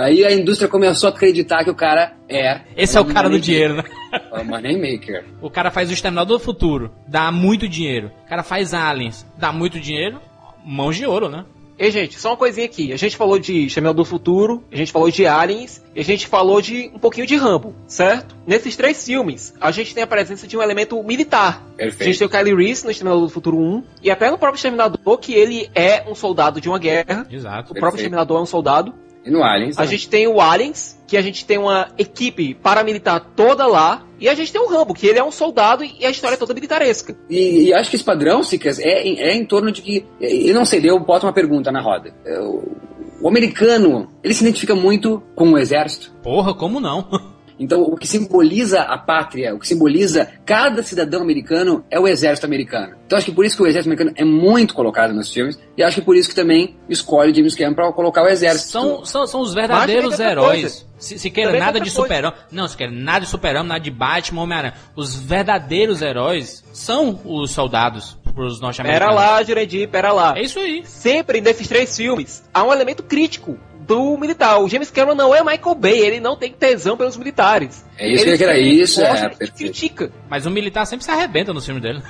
[0.00, 2.62] aí a indústria começou a acreditar que o cara é.
[2.76, 3.84] Esse é o cara do dinheiro, né?
[4.12, 5.24] É o money maker.
[5.40, 8.10] O cara faz o Exterminador do Futuro, dá muito dinheiro.
[8.24, 10.20] O cara faz Aliens, dá muito dinheiro,
[10.64, 11.44] mãos de ouro, né?
[11.78, 12.92] Ei, gente, só uma coisinha aqui.
[12.92, 16.26] A gente falou de Chamel do Futuro, a gente falou de Aliens e a gente
[16.26, 18.36] falou de um pouquinho de Rambo, certo?
[18.46, 21.64] Nesses três filmes, a gente tem a presença de um elemento militar.
[21.78, 22.02] Perfeito.
[22.02, 24.58] A gente tem o Kylie Reese no Exterminador do Futuro 1 e até no próprio
[24.58, 27.26] Exterminador que ele é um soldado de uma guerra.
[27.30, 27.70] Exato.
[27.70, 27.80] O Perfeito.
[27.80, 28.92] próprio Exterminador é um soldado.
[29.24, 29.78] E no Aliens.
[29.78, 34.06] A gente tem o Aliens, que a gente tem uma equipe paramilitar toda lá.
[34.18, 36.38] E a gente tem o Rambo, que ele é um soldado e a história é
[36.38, 37.16] toda militaresca.
[37.28, 40.06] E, e acho que esse padrão, Sicas, é, é em torno de que.
[40.20, 42.14] Eu não sei, eu boto uma pergunta na roda.
[42.24, 42.76] Eu,
[43.20, 46.12] o americano, ele se identifica muito com o exército?
[46.22, 47.06] Porra, como não?
[47.60, 52.46] Então, o que simboliza a pátria, o que simboliza cada cidadão americano é o exército
[52.46, 52.96] americano.
[53.04, 55.82] Então, acho que por isso que o exército americano é muito colocado nos filmes, e
[55.82, 58.70] acho que por isso que também escolhe James Cameron para colocar o exército.
[58.70, 60.88] São, são, são os verdadeiros heróis.
[60.96, 64.42] Se, se queira nada de super não, se queira nada de super nada de Batman,
[64.42, 64.74] Homem-Aranha.
[64.96, 69.14] Os verdadeiros heróis são os soldados pros norte-americanos.
[69.14, 70.34] Pera lá, Jurandir, pera lá.
[70.36, 70.82] É isso aí.
[70.84, 73.58] Sempre nesses três filmes há um elemento crítico
[73.90, 74.60] do militar.
[74.60, 77.84] O James Cameron não é Michael Bay, ele não tem tesão pelos militares.
[77.98, 79.28] É isso ele que era isso, é.
[79.30, 80.12] critica.
[80.28, 82.00] Mas o militar sempre se arrebenta no filme dele.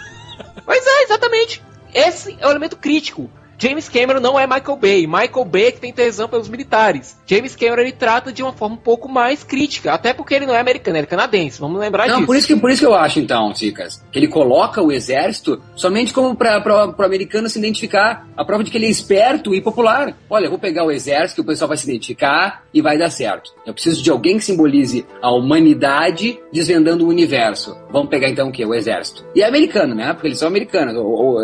[0.64, 1.62] Pois é, exatamente.
[1.94, 3.30] Esse é o elemento crítico.
[3.60, 5.06] James Cameron não é Michael Bay.
[5.06, 7.18] Michael Bay é que tem tesão pelos militares.
[7.26, 10.54] James Cameron ele trata de uma forma um pouco mais crítica, até porque ele não
[10.54, 11.60] é americano, ele é canadense.
[11.60, 12.26] Vamos lembrar não, disso.
[12.26, 15.62] Por isso que por isso que eu acho então, Cicas, que ele coloca o exército
[15.76, 19.60] somente como para o americano se identificar, a prova de que ele é esperto e
[19.60, 20.16] popular.
[20.30, 23.10] Olha, eu vou pegar o exército que o pessoal vai se identificar e vai dar
[23.10, 23.52] certo.
[23.66, 27.76] Eu preciso de alguém que simbolize a humanidade desvendando o universo.
[27.92, 28.64] Vamos pegar então o que?
[28.64, 29.22] O exército.
[29.34, 30.12] E é americano, né?
[30.14, 30.94] Porque eles são americanos.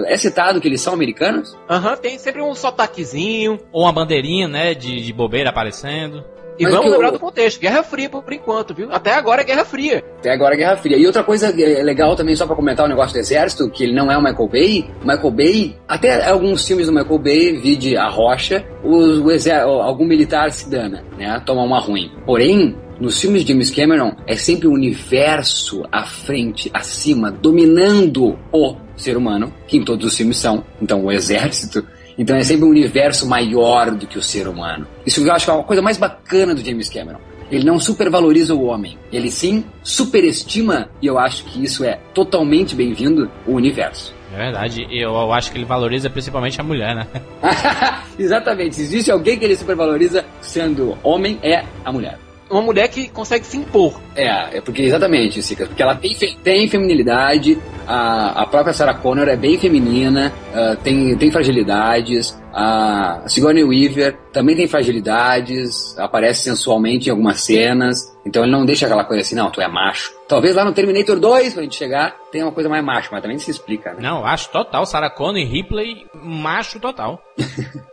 [0.07, 1.57] É citado que eles são americanos?
[1.69, 3.59] Aham, uhum, tem sempre um sotaquezinho.
[3.73, 6.25] Ou uma bandeirinha, né, de, de bobeira aparecendo.
[6.59, 7.13] E Mas vamos lembrar eu...
[7.13, 8.89] do contexto, Guerra Fria por, por, enquanto, viu?
[8.91, 10.03] Até agora é Guerra Fria.
[10.19, 10.97] Até agora é Guerra Fria.
[10.97, 13.93] E outra coisa é legal também, só para comentar o negócio do exército, que ele
[13.93, 14.91] não é o Michael Bay.
[15.03, 19.61] O Michael Bay, até alguns filmes do Michael Bay, vide A Rocha, o, o exer...
[19.61, 21.43] algum militar se dana, né?
[21.45, 22.11] Toma uma ruim.
[22.25, 28.77] Porém, nos filmes de James Cameron, é sempre o universo à frente, acima, dominando o
[28.97, 30.65] ser humano, que em todos os filmes são.
[30.81, 31.85] Então, o exército
[32.19, 34.87] então é sempre um universo maior do que o ser humano.
[35.05, 37.19] Isso eu acho que é uma coisa mais bacana do James Cameron.
[37.51, 42.75] Ele não supervaloriza o homem, ele sim superestima, e eu acho que isso é totalmente
[42.75, 44.13] bem-vindo, o universo.
[44.35, 47.07] É verdade, eu, eu acho que ele valoriza principalmente a mulher, né?
[48.19, 48.75] Exatamente.
[48.75, 52.19] Se existe alguém que ele supervaloriza sendo homem, é a mulher.
[52.49, 54.01] Uma mulher que consegue se impor.
[54.15, 59.29] É, é porque exatamente, Sicas, porque ela tem, tem feminilidade, a, a própria Sarah Connor
[59.29, 67.07] é bem feminina, ah, tem, tem fragilidades, a Sigourney Weaver também tem fragilidades, aparece sensualmente
[67.07, 70.11] em algumas cenas, então ele não deixa aquela coisa assim, não, tu é macho.
[70.27, 73.21] Talvez lá no Terminator 2, quando a gente chegar, tenha uma coisa mais macho, mas
[73.21, 73.99] também se explica, né?
[74.01, 74.87] Não, acho total.
[74.87, 77.23] Sarah Connor e Ripley, macho total.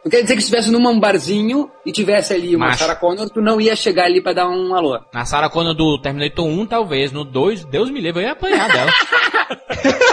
[0.01, 2.79] Não quer dizer que se estivesse num barzinho e tivesse ali uma Macho.
[2.79, 4.99] Sarah Connor, tu não ia chegar ali pra dar um alô.
[5.13, 7.11] Na Sarah Connor do Terminator 1, talvez.
[7.11, 8.91] No 2, Deus me livre, eu ia apanhar dela.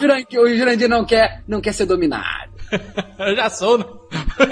[0.00, 2.49] O Jurandir não quer, não quer ser dominado.
[3.18, 3.78] eu já sou,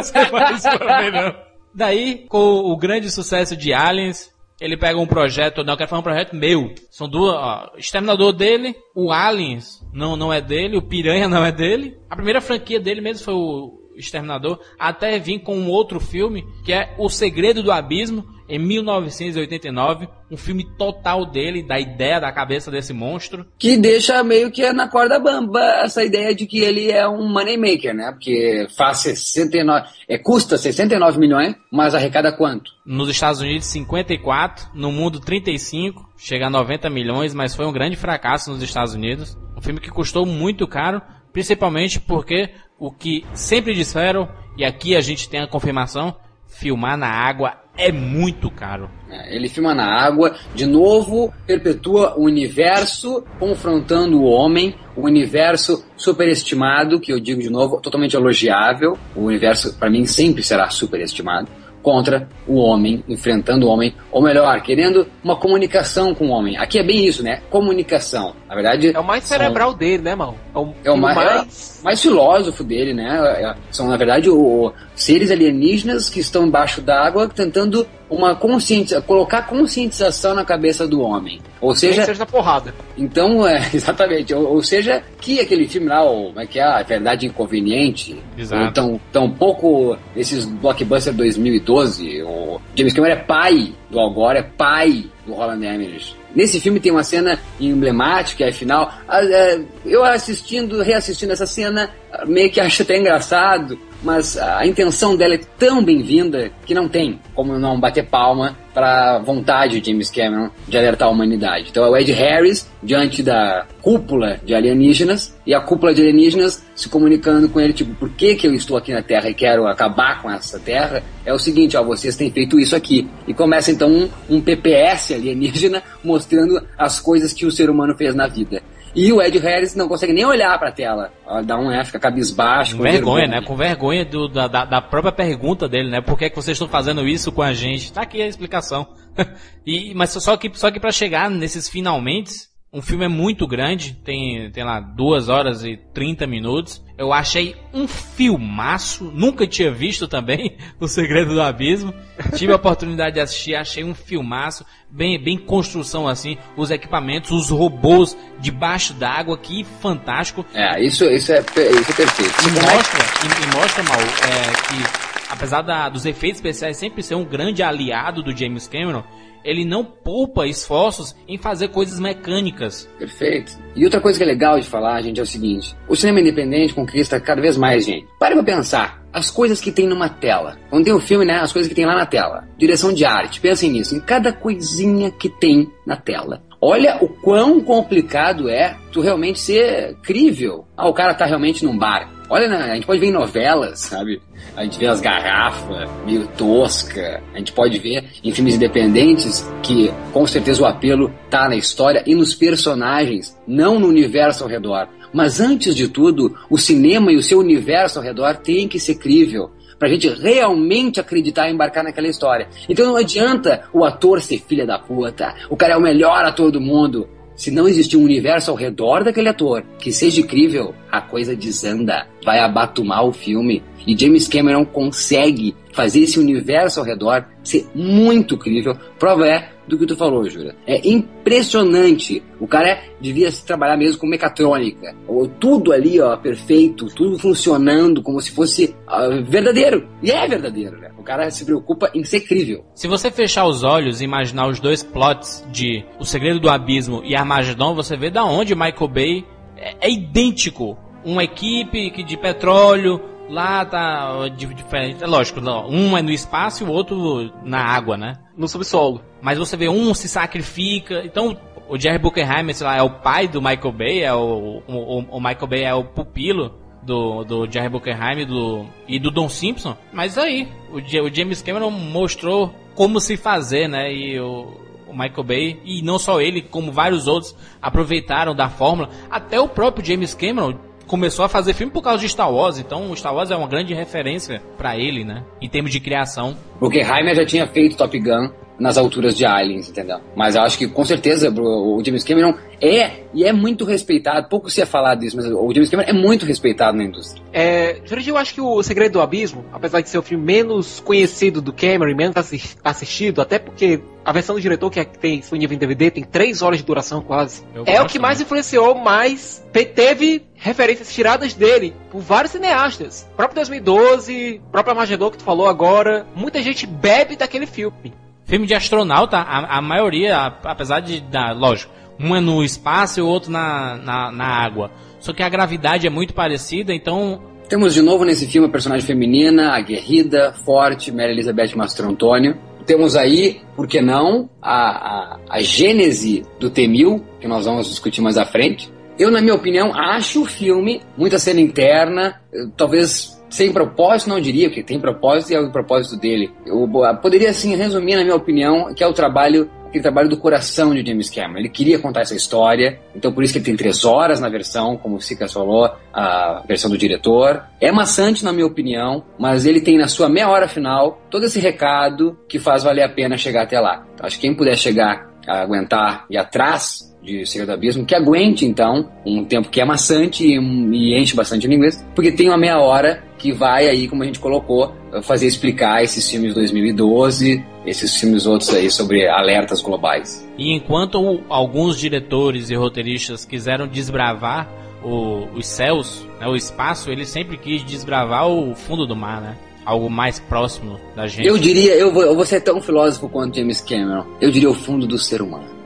[1.12, 1.34] não.
[1.74, 6.00] Daí, com o grande sucesso de Aliens, ele pega um projeto, não, eu quero falar
[6.00, 6.74] um projeto meu.
[6.90, 11.44] São duas, ó, o Exterminador dele, o Aliens não, não é dele, o Piranha não
[11.44, 11.96] é dele.
[12.10, 16.72] A primeira franquia dele mesmo foi o Exterminador, até vir com um outro filme, que
[16.72, 20.08] é O Segredo do Abismo, em 1989.
[20.30, 23.46] Um filme total dele, da ideia da cabeça desse monstro.
[23.58, 27.94] Que deixa meio que na corda bamba essa ideia de que ele é um moneymaker,
[27.94, 28.10] né?
[28.12, 32.72] Porque faz 69, é, custa 69 milhões, mas arrecada quanto?
[32.84, 34.70] Nos Estados Unidos, 54.
[34.74, 36.08] No mundo, 35.
[36.16, 39.36] Chega a 90 milhões, mas foi um grande fracasso nos Estados Unidos.
[39.56, 45.00] Um filme que custou muito caro, principalmente porque o que sempre disseram, e aqui a
[45.00, 48.90] gente tem a confirmação, filmar na água é muito caro.
[49.10, 55.82] É, Ele filma na água, de novo perpetua o universo confrontando o homem, o universo
[55.96, 58.98] superestimado, que eu digo de novo, totalmente elogiável.
[59.16, 61.48] O universo, para mim, sempre será superestimado.
[61.80, 66.58] Contra o homem, enfrentando o homem, ou melhor, querendo uma comunicação com o homem.
[66.58, 67.40] Aqui é bem isso, né?
[67.48, 68.34] Comunicação.
[68.48, 68.92] Na verdade.
[68.94, 70.34] É o mais são- cerebral dele, né, mal?
[70.54, 71.77] É o, é o mais, mais...
[71.82, 73.18] mais filósofo dele, né?
[73.40, 79.42] É- São, na verdade, o, seres alienígenas que estão embaixo d'água tentando uma consciência, colocar
[79.42, 81.40] conscientização na cabeça do homem.
[81.60, 82.74] Ou seja, seja da porrada.
[82.96, 86.62] então, é, exatamente, ou, ou seja, que aquele filme lá, o, como é que é,
[86.62, 88.72] a Verdade Inconveniente, Exato.
[88.72, 94.42] tão, tão pouco esses blockbuster 2012, o James Cameron é pai do Al Gore, é
[94.42, 96.16] pai do Roland Emmerich.
[96.34, 98.92] Nesse filme tem uma cena emblemática, é final.
[99.08, 101.90] ah, é, Eu assistindo, reassistindo essa cena,
[102.26, 107.18] meio que acho até engraçado, mas a intenção dela é tão bem-vinda que não tem
[107.34, 111.68] como não bater palma para a vontade de James Cameron de alertar a humanidade.
[111.70, 116.64] Então é o Ed Harris diante da cúpula de alienígenas e a cúpula de alienígenas
[116.76, 119.66] se comunicando com ele, tipo, por que, que eu estou aqui na Terra e quero
[119.66, 121.02] acabar com essa Terra?
[121.26, 123.08] É o seguinte, ó, vocês têm feito isso aqui.
[123.26, 128.14] E começa então um, um PPS alienígena mostrando as coisas que o ser humano fez
[128.14, 128.62] na vida.
[129.00, 131.12] E o Ed Harris não consegue nem olhar pra tela.
[131.44, 132.72] Dá um, é, fica cabisbaixo.
[132.72, 133.40] Com com vergonha, né?
[133.42, 136.00] Com vergonha do- da, da- da própria pergunta dele, né?
[136.00, 137.92] Por que, é que vocês estão fazendo isso com a gente?
[137.92, 138.88] Tá aqui a explicação.
[139.64, 142.32] e, mas só que, só que pra chegar nesses finalmente,
[142.78, 146.82] um filme é muito grande, tem, tem lá 2 horas e 30 minutos.
[146.96, 151.92] Eu achei um filmaço, nunca tinha visto também O Segredo do Abismo.
[152.36, 157.50] Tive a oportunidade de assistir, achei um filmaço, bem, bem construção assim, os equipamentos, os
[157.50, 160.44] robôs debaixo d'água, que fantástico.
[160.54, 162.34] É, isso, isso, é, isso é perfeito.
[162.42, 167.14] E mostra, e, e mostra mal, é, que apesar da- dos efeitos especiais sempre ser
[167.14, 169.04] um grande aliado do James Cameron,
[169.44, 172.88] ele não poupa esforços em fazer coisas mecânicas.
[172.98, 173.52] Perfeito.
[173.74, 176.74] E outra coisa que é legal de falar, gente, é o seguinte: o cinema independente
[176.74, 178.06] conquista cada vez mais gente.
[178.18, 179.02] Pare pra pensar.
[179.12, 180.58] As coisas que tem numa tela.
[180.68, 181.38] Quando tem o filme, né?
[181.38, 182.46] As coisas que tem lá na tela.
[182.58, 183.40] Direção de arte.
[183.40, 183.96] Pensem nisso.
[183.96, 186.42] Em cada coisinha que tem na tela.
[186.60, 190.66] Olha o quão complicado é tu realmente ser crível.
[190.76, 192.10] Ah, o cara tá realmente num bar.
[192.30, 194.20] Olha, né, a gente pode ver em novelas, sabe?
[194.56, 197.22] A gente vê as garrafas meio tosca.
[197.32, 202.02] A gente pode ver em filmes independentes que com certeza o apelo tá na história
[202.04, 204.88] e nos personagens, não no universo ao redor.
[205.12, 208.96] Mas antes de tudo, o cinema e o seu universo ao redor tem que ser
[208.96, 212.48] crível pra gente realmente acreditar e embarcar naquela história.
[212.68, 216.50] Então não adianta o ator ser filha da puta, o cara é o melhor ator
[216.50, 217.08] do mundo.
[217.36, 222.08] Se não existir um universo ao redor daquele ator que seja crível, a coisa desanda,
[222.24, 223.62] vai abatumar o filme.
[223.86, 228.76] E James Cameron consegue fazer esse universo ao redor ser muito crível.
[228.98, 230.54] Prova é do que tu falou, Jura.
[230.66, 232.22] É impressionante.
[232.40, 234.94] O cara é- devia se trabalhar mesmo com mecatrônica.
[235.06, 239.88] Ou Tudo ali, ó, perfeito, tudo funcionando como se fosse ah, verdadeiro.
[240.02, 240.90] E é verdadeiro, né?
[240.98, 242.64] O cara se preocupa em ser crível.
[242.74, 247.02] Se você fechar os olhos e imaginar os dois plots de O Segredo do Abismo
[247.04, 249.24] e Armagedon, você vê da onde Michael Bay
[249.56, 250.76] é, é idêntico.
[251.04, 255.02] Uma equipe de petróleo, lá tá diferente.
[255.02, 258.18] É lógico, não, um é no espaço e o outro na água, né?
[258.36, 259.02] No subsolo.
[259.20, 261.02] Mas você vê um se sacrifica.
[261.04, 261.36] Então,
[261.68, 265.20] o Jerry Buckenheimer, sei lá, é o pai do Michael Bay, é o, o, o
[265.20, 269.76] Michael Bay é o pupilo do, do Jerry Buckenheim do, e do Don Simpson.
[269.92, 273.92] Mas aí, o, o James Cameron mostrou como se fazer, né?
[273.92, 278.88] E o, o Michael Bay, e não só ele, como vários outros, aproveitaram da fórmula.
[279.10, 282.58] Até o próprio James Cameron começou a fazer filme por causa de Star Wars.
[282.58, 285.22] Então, Star Wars é uma grande referência pra ele, né?
[285.40, 286.36] Em termos de criação.
[286.58, 290.00] Porque Heimer já tinha feito Top Gun nas alturas de Aliens, entendeu?
[290.16, 294.28] Mas eu acho que com certeza o James Cameron é e é muito respeitado.
[294.28, 297.22] Pouco se é falado disso, mas o James Cameron é muito respeitado na indústria.
[297.32, 301.40] É, eu acho que o Segredo do Abismo, apesar de ser o filme menos conhecido
[301.40, 305.20] do Cameron e menos assis- assistido, até porque a versão do diretor que é- tem
[305.20, 308.74] disponível em DVD tem 3 horas de duração quase, Eu é o que mais influenciou,
[308.74, 313.06] mas teve referências tiradas dele por vários cineastas.
[313.12, 317.92] O próprio 2012, o próprio Armagedon que tu falou agora, muita gente bebe daquele filme.
[318.28, 323.00] Filme de astronauta, a, a maioria, a- apesar de, da, lógico, um é no espaço
[323.00, 324.70] e o outro na, na, na água.
[325.00, 328.86] Só que a gravidade é muito parecida, então Temos de novo nesse filme a personagem
[328.86, 332.36] feminina, aguerrida, forte, Mary Elizabeth Mastro Antônio.
[332.66, 338.02] Temos aí, por que não, a, a, a gênese do T-1000, que nós vamos discutir
[338.02, 338.70] mais à frente.
[338.98, 344.20] Eu, na minha opinião, acho o filme muita cena interna, eh, talvez sem propósito, não
[344.20, 346.30] diria, porque tem propósito e é o propósito dele.
[346.46, 350.16] Eu bo- poderia, assim, resumir, na minha opinião, que é o trabalho aquele trabalho do
[350.16, 351.40] coração de James Cameron.
[351.40, 354.78] Ele queria contar essa história, então por isso que ele tem três horas na versão,
[354.78, 357.44] como o Sika falou, a versão do diretor.
[357.60, 361.38] É maçante, na minha opinião, mas ele tem na sua meia hora final todo esse
[361.38, 363.84] recado que faz valer a pena chegar até lá.
[363.92, 368.44] Então, acho que quem puder chegar aguentar e atrás de Segredo do Abismo, que aguente
[368.44, 372.36] então um tempo que é maçante e, e enche bastante o inglês, porque tem uma
[372.38, 377.44] meia hora que vai aí, como a gente colocou, fazer explicar esses filmes de 2012,
[377.66, 380.26] esses filmes outros aí sobre alertas globais.
[380.38, 384.48] E enquanto alguns diretores e roteiristas quiseram desbravar
[384.84, 389.36] o- os céus, né, o espaço, ele sempre quis desbravar o fundo do mar, né?
[389.64, 391.26] Algo mais próximo da gente.
[391.26, 394.54] Eu diria, eu vou, eu vou ser tão filósofo quanto James Cameron, eu diria o
[394.54, 395.57] fundo do ser humano.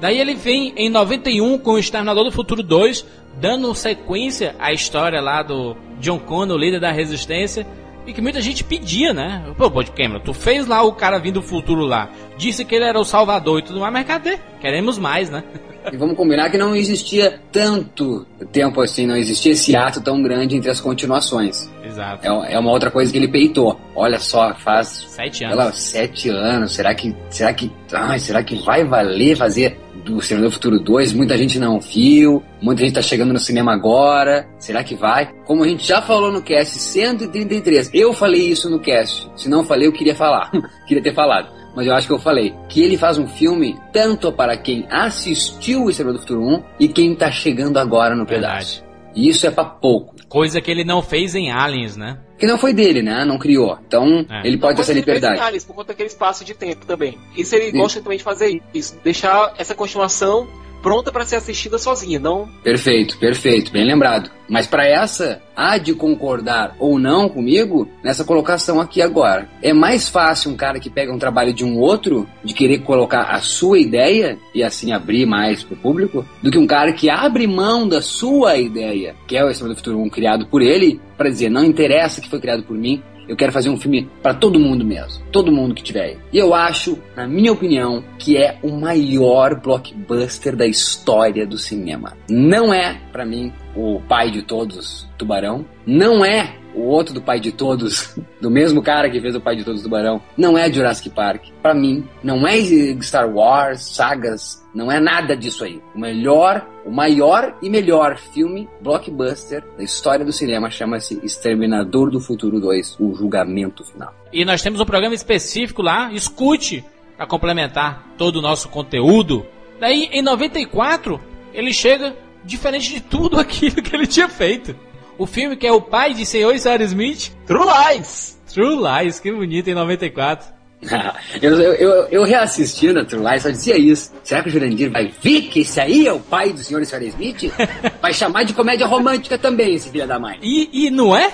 [0.00, 3.06] Daí ele vem em 91 com o Exterminador do Futuro 2,
[3.40, 7.66] dando sequência à história lá do John Connor, líder da resistência,
[8.06, 9.42] e que muita gente pedia, né?
[9.56, 12.84] Pô, pô, Cameron, tu fez lá o cara vindo do futuro lá, disse que ele
[12.84, 14.38] era o salvador e tudo mais, mas cadê?
[14.60, 15.42] Queremos mais, né?
[15.92, 20.56] E vamos combinar que não existia tanto tempo assim, não existia esse ato tão grande
[20.56, 21.70] entre as continuações.
[21.84, 22.26] Exato.
[22.26, 23.78] É, é uma outra coisa que ele peitou.
[23.94, 25.56] Olha só, faz Sete anos.
[25.56, 26.74] lá, sete anos.
[26.74, 31.12] Será que, será que, ai, será que vai valer fazer do Exterminador do Futuro 2?
[31.12, 34.48] Muita gente não viu, muita gente tá chegando no cinema agora.
[34.58, 35.32] Será que vai?
[35.44, 39.28] Como a gente já falou no cast 133, eu falei isso no cast.
[39.36, 40.50] Se não falei, eu queria falar.
[40.86, 41.52] queria ter falado.
[41.74, 45.84] Mas eu acho que eu falei que ele faz um filme tanto para quem assistiu
[45.84, 48.85] o Exterminador do Futuro 1 e quem tá chegando agora no pedaço.
[49.16, 50.14] E isso é pra pouco.
[50.28, 52.18] Coisa que ele não fez em Aliens, né?
[52.38, 53.24] Que não foi dele, né?
[53.24, 53.78] Não criou.
[53.86, 54.46] Então, É.
[54.46, 55.40] ele pode ter essa Coisa que ele fez em liberdade.
[55.40, 57.16] Aliens, por conta daquele espaço de tempo também.
[57.34, 57.78] Isso ele Sim.
[57.78, 60.46] gosta também de fazer isso, deixar essa continuação
[60.86, 64.30] pronta para ser assistida sozinha, não Perfeito, perfeito, bem lembrado.
[64.48, 69.48] Mas para essa, há de concordar ou não comigo nessa colocação aqui agora.
[69.60, 73.22] É mais fácil um cara que pega um trabalho de um outro, de querer colocar
[73.22, 77.48] a sua ideia e assim abrir mais pro público, do que um cara que abre
[77.48, 81.30] mão da sua ideia, que é o Exterminador do Futuro 1 criado por ele, para
[81.30, 84.58] dizer, não interessa que foi criado por mim, eu quero fazer um filme para todo
[84.58, 85.22] mundo mesmo.
[85.32, 86.18] Todo mundo que tiver aí.
[86.32, 92.16] E eu acho, na minha opinião, que é o maior blockbuster da história do cinema.
[92.28, 95.64] Não é, para mim, o pai de todos, Tubarão.
[95.86, 99.56] Não é o outro do pai de todos, do mesmo cara que fez o pai
[99.56, 100.20] de todos, Tubarão.
[100.36, 101.46] Não é Jurassic Park.
[101.62, 102.56] Para mim, não é
[103.00, 105.80] Star Wars, sagas, não é nada disso aí.
[105.94, 112.20] O melhor, o maior e melhor filme blockbuster da história do cinema chama-se Exterminador do
[112.20, 114.14] Futuro 2, O Julgamento Final.
[114.32, 116.84] E nós temos um programa específico lá, escute,
[117.16, 119.46] para complementar todo o nosso conteúdo.
[119.80, 121.20] Daí, em 94,
[121.54, 122.14] ele chega
[122.44, 124.76] diferente de tudo aquilo que ele tinha feito.
[125.18, 128.38] O filme que é o pai de Senhor e Sarah Smith, True Lies!
[128.52, 130.54] True Lies, que bonito, em 94.
[131.40, 134.12] eu, eu, eu, eu reassistindo a True Lies só dizia isso.
[134.22, 136.86] Será que o Jurandir vai ver que esse aí é o pai do senhor e
[136.86, 137.50] senhora Smith?
[138.00, 140.38] Vai chamar de comédia romântica também, esse filho da mãe.
[140.42, 141.32] E, e não é?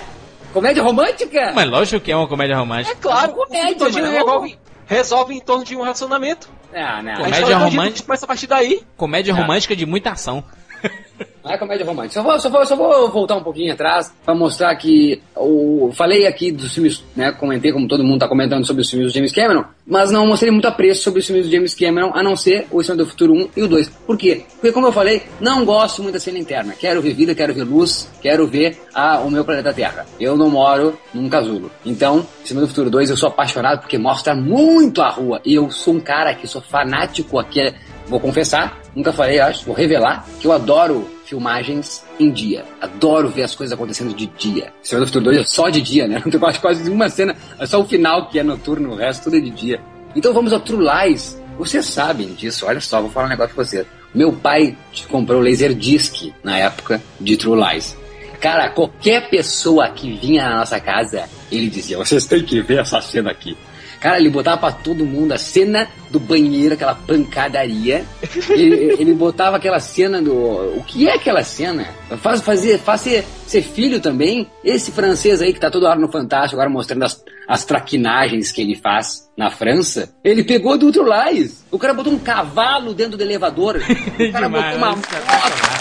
[0.53, 1.51] Comédia romântica?
[1.53, 2.95] Mas lógico que é uma comédia É romântica.
[3.01, 4.11] claro, Comédia, o mano.
[4.11, 6.49] resolve, resolve em torno de um relacionamento.
[6.73, 7.11] Ah, não.
[7.11, 8.05] A Comédia todinha romântica.
[8.05, 8.81] começa a partir daí.
[8.95, 9.37] Comédia Ah.
[9.37, 10.43] romântica de muita ação.
[11.43, 12.21] Não é comédia romântica.
[12.21, 16.25] Só vou, só vou, só vou voltar um pouquinho atrás pra mostrar que o falei
[16.25, 17.31] aqui dos filmes, né?
[17.33, 20.51] Comentei como todo mundo tá comentando sobre os filmes do James Cameron, mas não mostrei
[20.51, 23.33] muito apreço sobre os filmes do James Cameron, a não ser o Senhor do Futuro
[23.33, 23.89] 1 e o 2.
[24.07, 24.43] Por quê?
[24.53, 26.73] Porque como eu falei, não gosto muito da cena interna.
[26.79, 30.05] Quero ver vida, quero ver luz, quero ver a, o meu planeta Terra.
[30.19, 31.69] Eu não moro num casulo.
[31.85, 35.41] Então, Senhor do Futuro 2 eu sou apaixonado porque mostra muito a rua.
[35.43, 37.73] E eu sou um cara que sou fanático aqui
[38.07, 42.63] vou confessar, nunca falei, acho, vou revelar, que eu adoro filmagens em dia.
[42.79, 44.71] Adoro ver as coisas acontecendo de dia.
[44.83, 46.21] Senhor do Futuro 2 é só de dia, né?
[46.23, 49.23] Não tem quase, quase uma cena, é só o final que é noturno, o resto
[49.23, 49.81] tudo é de dia.
[50.15, 51.41] Então vamos ao True Lies.
[51.57, 53.85] Vocês sabem disso, olha só, vou falar um negócio pra vocês.
[54.13, 54.77] Meu pai
[55.09, 57.97] comprou o Laserdisc na época de True Lies.
[58.39, 63.01] Cara, qualquer pessoa que vinha na nossa casa, ele dizia: vocês têm que ver essa
[63.01, 63.57] cena aqui.
[63.99, 68.05] Cara, ele botava pra todo mundo a cena do banheiro, aquela pancadaria.
[68.51, 70.31] ele, ele botava aquela cena do.
[70.31, 71.87] O que é aquela cena?
[72.21, 74.47] Faz, fazer, faz ser, ser filho também.
[74.63, 78.61] Esse francês aí que tá toda hora no Fantástico, agora mostrando as, as traquinagens que
[78.61, 80.13] ele faz na França.
[80.23, 81.65] Ele pegou do outro Lais.
[81.71, 83.81] O cara botou um cavalo dentro do elevador.
[84.13, 84.95] O cara Demais, botou uma né?
[84.95, 85.13] moto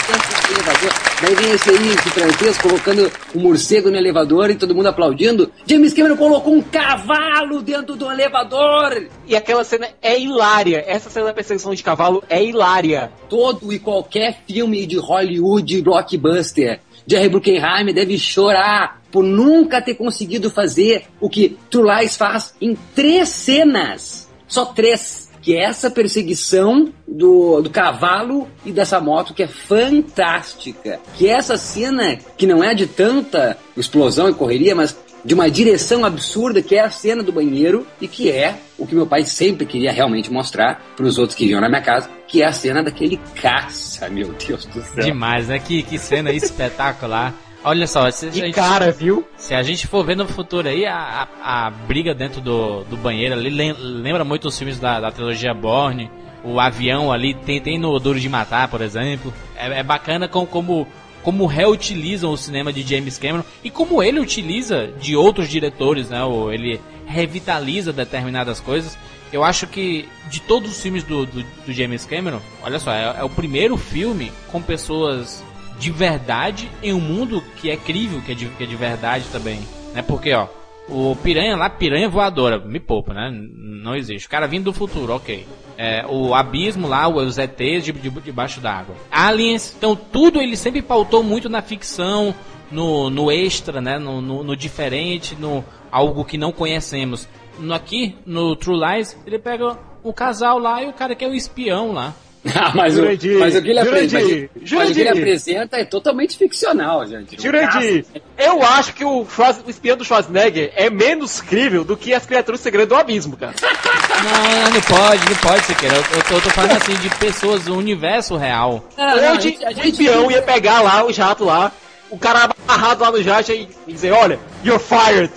[0.06, 0.92] dentro do elevador.
[1.20, 5.52] Daí vem esse aí, esse francês, colocando um morcego no elevador e todo mundo aplaudindo.
[5.66, 9.06] James Cameron colocou um cavalo dentro do elevador.
[9.26, 10.84] E aquela cena é hilária.
[10.86, 13.12] Essa cena da perseguição de cavalo é hilária.
[13.28, 16.80] Todo e qualquer filme de Hollywood blockbuster.
[17.06, 22.76] Jerry Bruckheimer deve chorar por nunca ter conseguido fazer o que True Lies faz em
[22.94, 24.28] três cenas.
[24.46, 25.30] Só três.
[25.42, 31.00] Que é essa perseguição do, do cavalo e dessa moto que é fantástica.
[31.16, 36.04] Que essa cena que não é de tanta explosão e correria, mas de uma direção
[36.04, 39.64] absurda que é a cena do banheiro e que é o que meu pai sempre
[39.66, 42.82] queria realmente mostrar para os outros que vinham na minha casa, que é a cena
[42.82, 45.04] daquele caça, meu Deus do céu.
[45.04, 45.58] Demais, né?
[45.58, 47.32] Que, que cena espetacular.
[47.64, 49.24] Olha só, se, a E gente, cara, viu?
[49.36, 52.96] se a gente for ver no futuro aí, a, a, a briga dentro do, do
[52.96, 56.10] banheiro ali lem- lembra muito os filmes da, da trilogia Borne.
[56.44, 59.32] O avião ali tem, tem no Duro de Matar, por exemplo.
[59.54, 60.88] É, é bacana com, como,
[61.22, 66.22] como reutilizam o cinema de James Cameron e como ele utiliza de outros diretores, né?
[66.24, 68.96] Ou ele revitaliza determinadas coisas.
[69.32, 73.20] Eu acho que de todos os filmes do, do, do James Cameron, olha só, é,
[73.20, 75.42] é o primeiro filme com pessoas
[75.78, 79.24] de verdade em um mundo que é crível, que é de, que é de verdade
[79.32, 79.60] também.
[79.94, 80.02] Né?
[80.02, 80.46] Porque, ó,
[80.92, 83.30] o piranha lá, piranha voadora, me poupa, né?
[83.32, 84.26] Não existe.
[84.26, 85.46] O cara vindo do futuro, ok.
[85.78, 88.94] É, o abismo lá, os ETs de, de, debaixo d'água.
[89.10, 92.34] Aliens, então tudo ele sempre pautou muito na ficção,
[92.70, 93.98] no, no extra, né?
[93.98, 97.28] No, no, no diferente, no algo que não conhecemos.
[97.58, 101.28] No, aqui, no True Lies, ele pega o casal lá e o cara que é
[101.28, 102.14] o espião lá.
[102.54, 105.08] Ah, mas, o, Jurandir, mas o que ele Jurandir, apresenta, que ele Jurandir.
[105.10, 107.40] apresenta é totalmente ficcional, gente.
[107.40, 108.04] Jurandir,
[108.36, 112.26] eu acho que o, Schwarz- o espião do Schwarzenegger é menos crível do que as
[112.26, 113.54] criaturas segredas do abismo, cara.
[113.62, 115.94] Não, não pode, não pode ser querer.
[115.94, 118.84] Eu, eu, tô, eu tô falando assim de pessoas, o universo real.
[118.98, 121.70] Não, não, a Onde gente- a o gente- espião ia pegar lá o jato lá,
[122.10, 125.32] o cara amarrado lá no jato e dizer, olha, you're fired.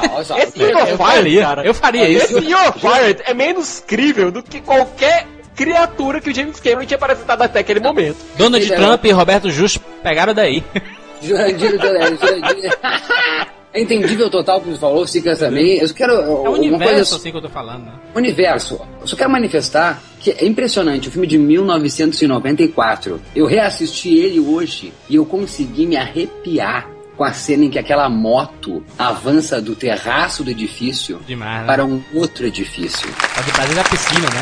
[0.00, 1.66] Ah, Esse eu- you're fired, faria, cara.
[1.66, 2.38] eu faria isso.
[2.38, 6.96] Esse you're fired é menos crível do que qualquer criatura que o James Cameron tinha
[6.96, 8.16] apresentado até aquele momento.
[8.36, 10.62] Donald Ele é Trump e Roberto Justo pegaram daí.
[13.70, 15.78] É entendível total o que você falou, Sicas também.
[15.78, 16.12] Eu só quero.
[16.14, 17.92] É o uma universo coisa, assim que eu tô falando, né?
[18.14, 18.80] universo.
[19.00, 21.08] Eu só quero manifestar que é impressionante.
[21.08, 23.20] O filme de 1994.
[23.36, 26.88] Eu reassisti ele hoje e eu consegui me arrepiar
[27.18, 31.66] com a cena em que aquela moto avança do terraço do edifício Demais, né?
[31.66, 33.08] para um outro edifício.
[33.34, 34.40] Pode fazer da piscina, né?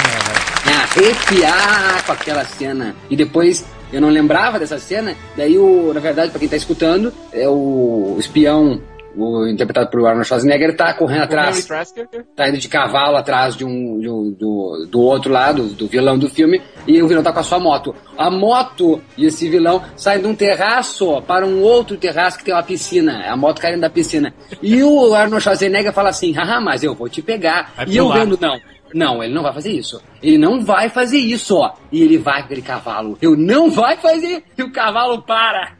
[0.66, 2.94] me arrepiar com aquela cena.
[3.08, 7.14] E depois eu não lembrava dessa cena, daí o, na verdade, pra quem tá escutando,
[7.32, 8.80] é o espião,
[9.16, 12.06] o interpretado por Arnold Schwarzenegger, tá correndo atrás, Trasker.
[12.34, 16.18] tá indo de cavalo atrás de um, de um- do, do outro lado, do vilão
[16.18, 17.94] do filme, e o vilão tá com a sua moto.
[18.18, 22.54] A moto e esse vilão saem de um terraço para um outro terraço que tem
[22.54, 24.34] uma piscina, a moto caindo da piscina.
[24.62, 27.72] E o Arnold Schwarzenegger fala assim, haha, mas eu vou te pegar.
[27.76, 28.58] Vai e eu vendo, não.
[28.94, 30.00] Não, ele não vai fazer isso.
[30.22, 31.72] Ele não vai fazer isso, ó.
[31.90, 33.18] E ele vai com aquele cavalo.
[33.20, 34.44] Eu não vai fazer.
[34.56, 35.75] E o cavalo para.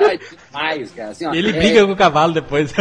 [0.00, 1.10] Ai, demais, cara.
[1.10, 2.72] Assim, ó, Ele é- briga com o cavalo depois.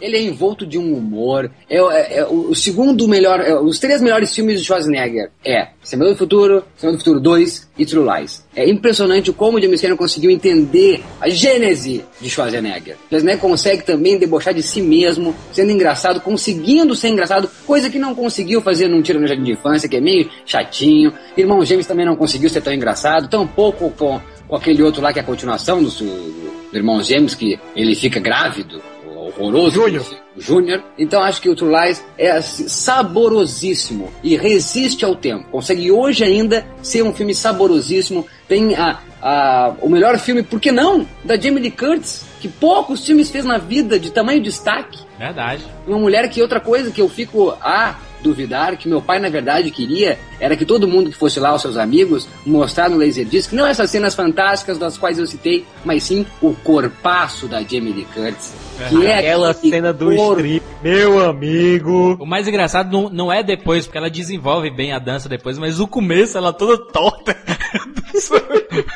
[0.00, 1.50] Ele é envolto de um humor.
[1.68, 6.10] É, é- é o segundo melhor, é, os três melhores filmes de Schwarzenegger é Semana
[6.10, 8.44] do Futuro, Semana do Futuro 2 e True Lies.
[8.54, 12.96] É impressionante como o James Cameron conseguiu entender a gênese de Schwarzenegger.
[13.08, 18.14] Schwarzenegger consegue também debochar de si mesmo, sendo engraçado, conseguindo ser engraçado, coisa que não
[18.14, 21.12] conseguiu fazer num Tiro no Jardim de Infância, que é meio chatinho.
[21.36, 25.18] Irmão James também não conseguiu ser tão engraçado, tampouco com, com aquele outro lá que
[25.18, 28.80] é a continuação do, do Irmão James, que ele fica grávido,
[29.28, 30.16] horroroso.
[30.38, 30.82] Júnior.
[30.98, 35.48] Então acho que o True Lies é assim, saborosíssimo e resiste ao tempo.
[35.50, 38.26] Consegue hoje ainda ser um filme saborosíssimo.
[38.46, 41.06] Tem a, a, o melhor filme, por que não?
[41.24, 44.98] Da Jamie Lee Curtis, que poucos filmes fez na vida de tamanho destaque.
[45.18, 45.64] Verdade.
[45.86, 47.96] Uma mulher que outra coisa que eu fico a
[48.26, 51.62] duvidar, que meu pai na verdade queria, era que todo mundo que fosse lá, os
[51.62, 56.26] seus amigos, mostrar no Laserdisc, não essas cenas fantásticas das quais eu citei, mas sim
[56.42, 58.52] o corpaço da Jamie Lee Curtis.
[58.88, 62.16] Que é Aquela cena do corpo strip, meu amigo.
[62.20, 65.80] O mais engraçado não, não é depois, porque ela desenvolve bem a dança depois, mas
[65.80, 67.36] o começo ela toda torta.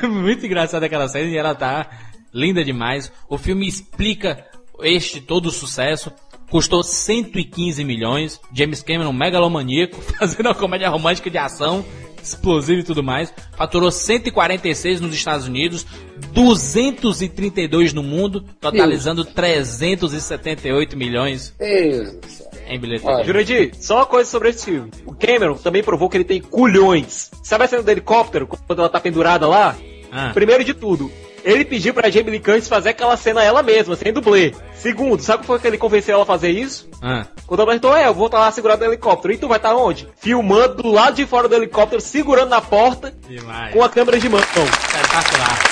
[0.06, 1.88] Muito engraçada aquela cena e ela tá
[2.32, 3.10] linda demais.
[3.28, 4.44] O filme explica
[4.82, 6.12] este todo o sucesso.
[6.50, 8.40] Custou 115 milhões.
[8.52, 11.84] James Cameron, megalomaníaco, fazendo uma comédia romântica de ação,
[12.22, 13.32] explosiva e tudo mais.
[13.56, 15.86] Faturou 146 nos Estados Unidos,
[16.32, 22.50] 232 no mundo, totalizando 378 milhões Deus do céu.
[22.68, 23.24] em bilheteria.
[23.24, 24.90] Jurandir, só uma coisa sobre esse filme.
[25.06, 27.30] O Cameron também provou que ele tem culhões.
[27.42, 29.76] Sabe a cena do helicóptero, quando ela tá pendurada lá?
[30.12, 30.30] Ah.
[30.34, 31.10] Primeiro de tudo,
[31.44, 34.54] ele pediu pra Jamie Lee Curtis fazer aquela cena ela mesma, sem dublê.
[34.74, 36.88] Segundo, sabe como foi que ele convenceu ela a fazer isso?
[37.02, 37.26] Ah.
[37.46, 39.32] Quando ela perguntou, é, eu vou estar lá segurado no helicóptero.
[39.34, 40.08] E tu vai estar onde?
[40.16, 43.72] Filmando do lado de fora do helicóptero, segurando na porta, Demais.
[43.74, 44.40] com a câmera de mão.
[44.40, 45.58] Espetacular.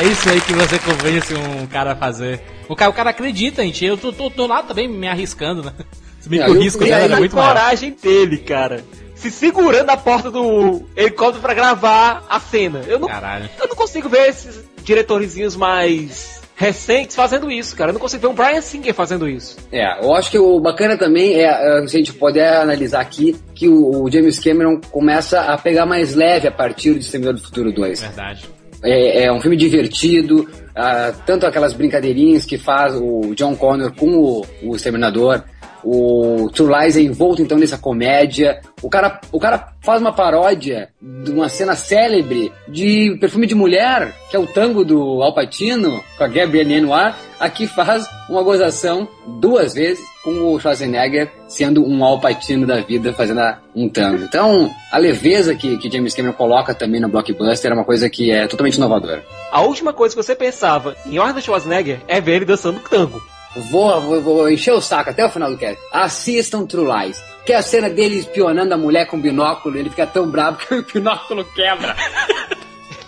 [0.00, 2.40] É isso aí que você convence um cara a fazer.
[2.68, 3.84] O cara, o cara acredita em ti.
[3.84, 5.72] Eu tô, tô, tô lá também me arriscando, né?
[6.20, 7.48] Se bem que Não, o risco dela era a muito maior.
[7.48, 8.84] coragem dele, cara.
[9.14, 12.82] Se segurando na porta do helicóptero pra gravar a cena.
[12.86, 13.50] Eu não, Caralho.
[13.60, 17.90] eu não consigo ver esses diretorizinhos mais recentes fazendo isso, cara.
[17.90, 19.56] Eu não consigo ver um Brian Singer fazendo isso.
[19.72, 23.34] É, eu acho que o bacana também é, é, se a gente puder analisar aqui,
[23.54, 27.46] que o, o James Cameron começa a pegar mais leve a partir de Exterminador do
[27.46, 28.02] Futuro 2.
[28.02, 28.44] Verdade.
[28.84, 34.10] É, é um filme divertido, ah, tanto aquelas brincadeirinhas que faz o John Connor com
[34.18, 35.42] o, o Exterminador,
[35.84, 38.60] o True Lies é envolto então nessa comédia.
[38.82, 44.14] O cara, o cara faz uma paródia de uma cena célebre de Perfume de Mulher,
[44.30, 47.14] que é o tango do Al Pacino, com a Gabrielle Lenoir.
[47.38, 49.08] Aqui faz uma gozação
[49.40, 53.40] duas vezes com o Schwarzenegger sendo um Al Pacino da vida fazendo
[53.74, 54.24] um tango.
[54.24, 58.30] Então, a leveza que, que James Cameron coloca também no blockbuster é uma coisa que
[58.30, 59.24] é totalmente inovadora.
[59.50, 63.20] A última coisa que você pensava em Arnold Schwarzenegger é ver ele dançando tango.
[63.56, 65.78] Vou, vou, vou encher o saco até o final do cast.
[65.92, 67.20] Assistam True Lies.
[67.44, 70.74] Que é a cena dele espionando a mulher com binóculo, ele fica tão bravo que
[70.74, 71.96] o binóculo quebra.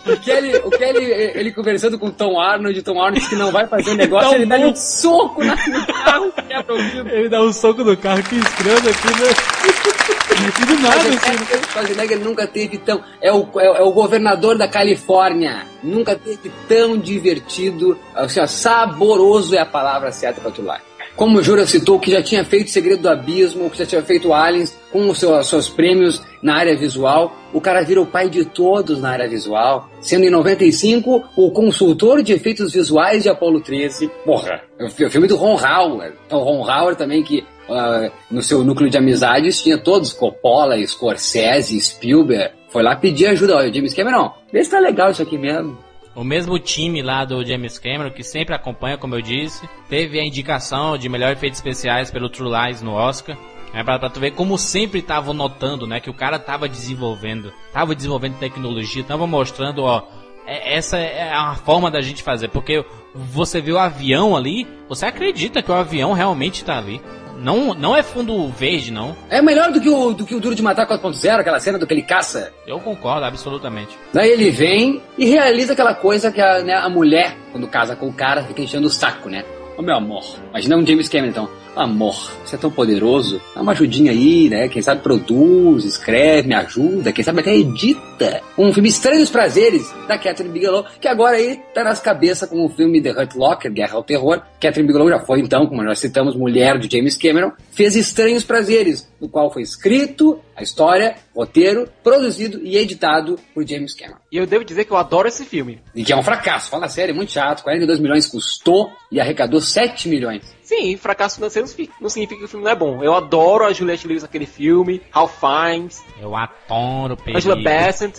[0.05, 3.37] O Kelly, o Kelly, ele conversando com o Tom Arnold, o Tom Arnold diz que
[3.37, 6.79] não vai fazer o negócio, Tão ele dá um soco na- no carro, quebra o
[6.83, 7.09] vidro.
[7.09, 10.13] Ele dá um soco no carro, que escravo aqui, né?
[10.33, 11.19] E do nada, assim.
[11.19, 13.03] Schwarzenegger, Schwarzenegger nunca teve tão.
[13.21, 15.67] É o, é, é o governador da Califórnia.
[15.83, 17.99] Nunca teve tão divertido.
[18.15, 20.81] Assim, ó, saboroso é a palavra certa para tu lá.
[21.15, 24.33] Como o Jura citou, que já tinha feito Segredo do Abismo, que já tinha feito
[24.33, 28.45] Aliens, com os seus, seus prêmios na área visual, o cara vira o pai de
[28.45, 34.11] todos na área visual, sendo em 95 o consultor de efeitos visuais de Apollo 13.
[34.25, 36.15] Porra, é o o filme do Ron Howard.
[36.27, 40.77] Então, o Ron Howard também que ah, no seu núcleo de amizades tinha todos, Coppola,
[40.87, 42.55] Scorsese, Spielberg.
[42.71, 45.79] Foi lá pedir ajuda, olha, James Cameron, vê se tá legal isso aqui mesmo.
[46.15, 50.25] O mesmo time lá do James Cameron, que sempre acompanha, como eu disse, teve a
[50.25, 53.37] indicação de melhor efeitos especiais pelo True Lies no Oscar.
[53.75, 56.01] É pra, pra tu ver como sempre estavam notando, né?
[56.01, 60.03] Que o cara tava desenvolvendo, tava desenvolvendo tecnologia, tava mostrando, ó,
[60.47, 62.49] é- essa é a forma da gente fazer.
[62.49, 62.85] Porque
[63.15, 67.01] você vê o avião ali, você acredita que o avião realmente tá ali.
[67.43, 69.17] Não, não é fundo verde, não.
[69.29, 71.87] É melhor do que o, do que o Duro de Matar 4.0, aquela cena do
[71.87, 72.53] que ele caça.
[72.67, 73.99] Eu concordo, absolutamente.
[74.13, 78.09] Daí ele vem e realiza aquela coisa que a, né, a mulher, quando casa com
[78.09, 79.45] o cara, fica enchendo o saco, né?
[79.77, 81.62] Ô meu amor, imagina um James Cameron então.
[81.75, 82.15] Amor,
[82.45, 84.69] você é tão poderoso, dá uma ajudinha aí, né?
[84.69, 88.43] Quem sabe produz, escreve, me ajuda, quem sabe até edita.
[88.59, 92.69] Um filme Estranhos Prazeres, da Catherine Bigelow, que agora aí tá nas cabeças com o
[92.69, 94.43] filme The Hurt Locker, Guerra ao Terror.
[94.61, 99.11] Catherine Bigelow já foi então, como nós citamos, mulher de James Cameron, fez Estranhos Prazeres,
[99.19, 104.19] no qual foi escrito a história, roteiro, produzido e editado por James Cameron.
[104.31, 105.81] E eu devo dizer que eu adoro esse filme.
[105.95, 107.63] E que é um fracasso, fala sério, é muito chato.
[107.63, 110.43] 42 milhões custou e arrecadou 7 milhões.
[110.75, 111.69] Sim, fracasso financeiro
[112.01, 113.05] não significa que o filme não é bom.
[113.05, 116.03] Eu adoro a Juliette Lewis naquele filme, Ralph Fiennes.
[116.19, 118.19] Eu adoro o Angela Bassett.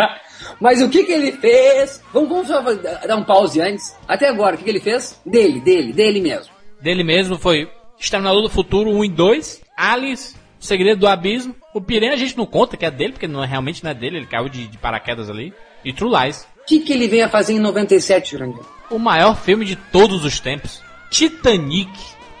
[0.60, 2.02] Mas o que que ele fez?
[2.12, 2.60] Vamos, vamos só
[3.06, 3.96] dar um pause antes.
[4.06, 5.18] Até agora, o que que ele fez?
[5.24, 6.52] Dele, dele, dele mesmo.
[6.78, 11.56] Dele mesmo foi Exterminador do Futuro 1 e 2, Alice, O Segredo do Abismo.
[11.72, 13.94] O Piranha a gente não conta que é dele, porque não, é- realmente não é
[13.94, 15.54] dele, ele caiu de, de paraquedas ali.
[15.82, 16.46] E True Lies.
[16.60, 18.60] O que que ele veio a fazer em 97, Jurandir?
[18.90, 20.82] O maior filme de todos os tempos.
[21.14, 21.90] Titanic.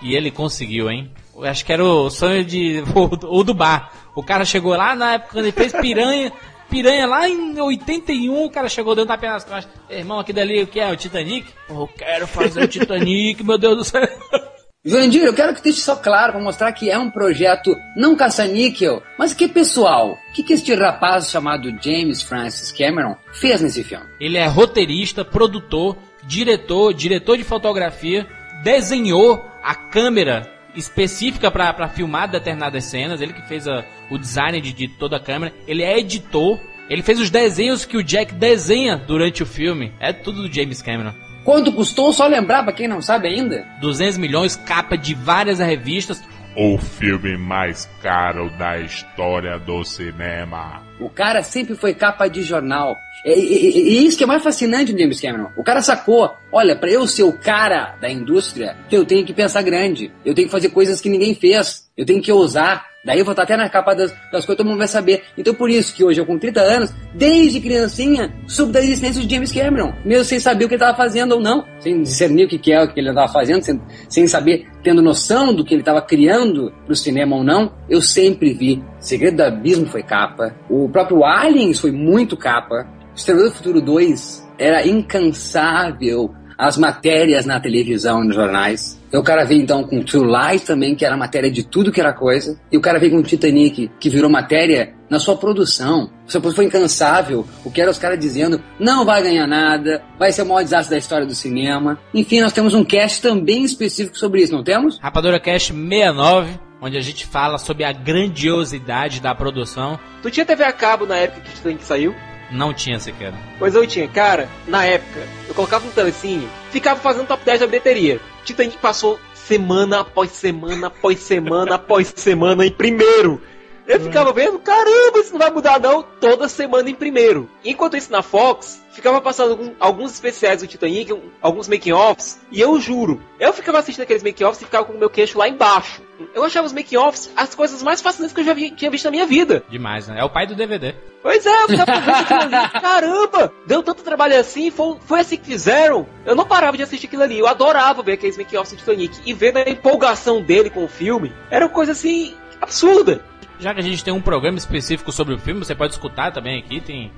[0.02, 1.10] E ele conseguiu, hein?
[1.34, 2.82] Eu acho que era o sonho de.
[2.94, 3.92] O, o do bar.
[4.16, 6.32] O cara chegou lá na época quando ele fez piranha.
[6.68, 9.70] Piranha lá em 81, o cara chegou dentro da perna nas costas.
[9.88, 10.90] Irmão, aqui dali o que é?
[10.90, 11.46] O Titanic?
[11.68, 14.02] Eu quero fazer o Titanic, meu Deus do céu.
[14.84, 19.02] Jurandir, eu quero que deixe só claro para mostrar que é um projeto não caça-níquel,
[19.18, 20.12] mas que pessoal.
[20.12, 24.06] O que, que este rapaz chamado James Francis Cameron fez nesse filme?
[24.18, 28.26] Ele é roteirista, produtor, diretor, diretor de fotografia,
[28.64, 34.72] desenhou a câmera específica para filmar determinadas cenas, ele que fez a- o design de,
[34.72, 36.58] de toda a câmera, ele é editor,
[36.90, 40.82] ele fez os desenhos que o Jack desenha durante o filme, é tudo do James
[40.82, 41.14] Cameron.
[41.44, 42.12] Quanto custou?
[42.12, 43.66] Só lembrar para quem não sabe ainda.
[43.80, 46.22] 200 milhões, capa de várias revistas,
[46.56, 50.80] O filme mais caro da história do cinema.
[51.00, 52.96] O cara sempre foi capa de jornal.
[53.24, 55.48] E, e- e- isso que é mais fascinante do James Cameron.
[55.56, 59.62] O cara sacou, olha, para eu ser o cara da indústria, eu tenho que pensar
[59.62, 60.12] grande.
[60.24, 61.84] Eu tenho que fazer coisas que ninguém fez.
[61.96, 62.86] Eu tenho que ousar.
[63.04, 65.24] Daí eu vou estar até na capa das, das coisas, todo mundo vai saber.
[65.36, 69.32] Então por isso que hoje eu com 30 anos, desde criancinha, soube da existência de
[69.32, 69.92] James Cameron.
[70.04, 71.66] Mesmo sem saber o que ele estava fazendo ou não.
[71.80, 75.02] Sem discernir o que, que é o que ele estava fazendo, sem, sem saber, tendo
[75.02, 77.74] noção do que ele estava criando pro cinema ou não.
[77.90, 78.82] Eu sempre vi.
[78.98, 80.54] Segredo do Abismo foi capa.
[80.70, 82.86] O próprio Aliens foi muito capa.
[83.14, 89.00] Exterminador do Futuro 2 era incansável as matérias na televisão e nos jornais.
[89.08, 92.00] Então o cara veio então com True Lies também, que era matéria de tudo que
[92.00, 92.58] era coisa.
[92.70, 96.10] E o cara veio com Titanic, que virou matéria na sua produção.
[96.26, 97.46] Só foi incansável.
[97.64, 100.90] O que era os caras dizendo, não vai ganhar nada, vai ser o maior desastre
[100.94, 101.98] da história do cinema.
[102.12, 104.98] Enfim, nós temos um cast também específico sobre isso, não temos?
[104.98, 109.98] Rapadura Cast 69, onde a gente fala sobre a grandiosidade da produção.
[110.22, 112.14] Tu tinha TV a cabo na época que o Titanic saiu?
[112.54, 113.34] Não tinha sequer.
[113.58, 114.06] Pois eu tinha.
[114.06, 118.20] Cara, na época, eu colocava no telecine, ficava fazendo top 10 da bilheteria.
[118.44, 123.42] Titanic passou semana após semana, após semana, após semana em primeiro.
[123.86, 127.50] Eu ficava vendo, caramba, isso não vai mudar não, toda semana em primeiro.
[127.62, 133.20] Enquanto isso na Fox, ficava passando alguns especiais do Titanic, alguns making-offs, e eu juro,
[133.38, 136.00] eu ficava assistindo aqueles making-offs e ficava com o meu queixo lá embaixo.
[136.34, 139.10] Eu achava os making-offs as coisas mais fascinantes que eu já vi- tinha visto na
[139.10, 139.62] minha vida.
[139.68, 140.20] Demais, né?
[140.20, 140.94] É o pai do DVD.
[141.22, 142.68] Pois é, eu ficava vendo aquilo ali.
[142.80, 143.52] Caramba!
[143.66, 146.06] Deu tanto trabalho assim, foi, foi assim que fizeram.
[146.24, 147.38] Eu não parava de assistir aquilo ali.
[147.38, 149.18] Eu adorava ver aqueles make-offs do Titanic.
[149.26, 153.20] E vendo a empolgação dele com o filme, era uma coisa assim, absurda.
[153.58, 156.58] Já que a gente tem um programa específico sobre o filme, você pode escutar também
[156.58, 157.10] aqui, tem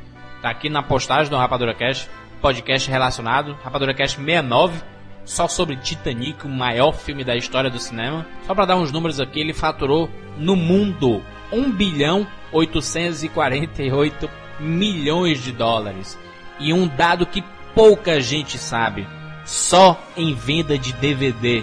[0.43, 2.09] tá aqui na postagem do Rapadura Cast,
[2.43, 4.81] podcast relacionado, Rapadura Cast 69,
[5.27, 8.25] só sobre Titanic, o maior filme da história do cinema.
[8.47, 10.09] Só para dar uns números aqui, ele faturou
[10.39, 11.23] no mundo
[11.53, 16.19] 1 bilhão 848 milhões de dólares.
[16.59, 19.07] E um dado que pouca gente sabe,
[19.45, 21.63] só em venda de DVD,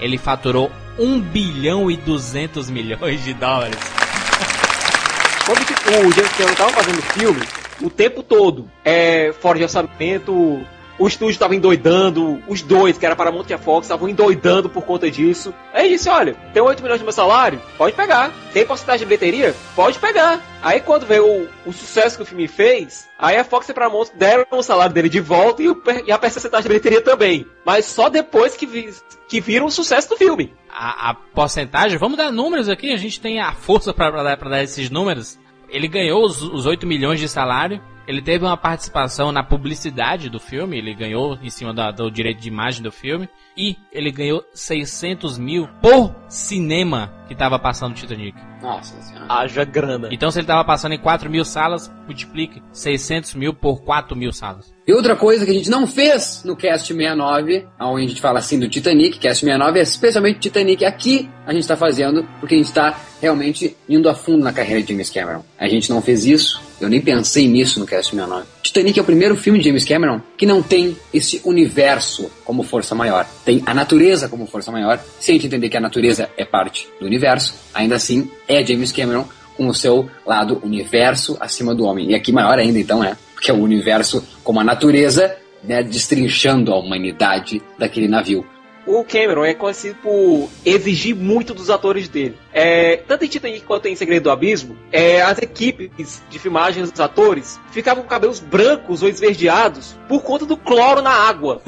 [0.00, 3.78] ele faturou 1 bilhão e 200 milhões de dólares.
[5.46, 5.60] Quando
[6.06, 7.42] o James Cameron tava fazendo filme,
[7.80, 10.64] o tempo todo, é, fora de orçamento,
[10.98, 14.82] o estúdio tava endoidando, os dois, que era Paramount e a Fox, estavam endoidando por
[14.82, 15.54] conta disso.
[15.74, 17.60] Ele disse, olha, tem 8 milhões de meu salário?
[17.76, 18.30] Pode pegar.
[18.52, 19.54] Tem porcentagem de bilheteria?
[19.74, 20.40] Pode pegar.
[20.62, 23.74] Aí quando veio o, o sucesso que o filme fez, aí a Fox e a
[23.74, 27.46] Paramount deram o salário dele de volta e, o, e a porcentagem de bilheteria também.
[27.64, 28.94] Mas só depois que, vi,
[29.28, 30.54] que viram o sucesso do filme.
[30.70, 34.62] a, a porcentagem, vamos dar números aqui, a gente tem a força para dar, dar
[34.62, 35.38] esses números.
[35.68, 40.40] Ele ganhou os, os 8 milhões de salário, ele teve uma participação na publicidade do
[40.40, 44.44] filme, ele ganhou em cima da- do direito de imagem do filme, e ele ganhou
[44.54, 48.36] 600 mil por cinema que estava passando Titanic.
[48.60, 49.26] Nossa senhora.
[49.28, 50.08] Haja grana.
[50.10, 54.32] Então se ele estava passando em 4 mil salas, multiplique 600 mil por 4 mil
[54.32, 54.71] salas.
[54.84, 58.40] E outra coisa que a gente não fez no Cast 69, onde a gente fala
[58.40, 60.84] assim do Titanic, Cast 69 é especialmente Titanic.
[60.84, 64.82] Aqui a gente está fazendo porque a gente está realmente indo a fundo na carreira
[64.82, 65.44] de James Cameron.
[65.56, 68.44] A gente não fez isso, eu nem pensei nisso no Cast 69.
[68.60, 72.92] Titanic é o primeiro filme de James Cameron que não tem esse universo como força
[72.92, 73.24] maior.
[73.44, 74.98] Tem a natureza como força maior.
[75.20, 78.90] Se a gente entender que a natureza é parte do universo, ainda assim é James
[78.90, 82.10] Cameron com o seu lado universo acima do homem.
[82.10, 86.72] E aqui maior ainda, então, é, porque é o universo como a natureza, né, destrinchando
[86.72, 88.46] a humanidade daquele navio.
[88.86, 92.36] o Cameron é conhecido por exigir muito dos atores dele.
[92.52, 97.00] É, tanto em Titanic quanto em Segredo do Abismo, é, as equipes de filmagem dos
[97.00, 101.60] atores ficavam com cabelos brancos ou esverdeados por conta do cloro na água.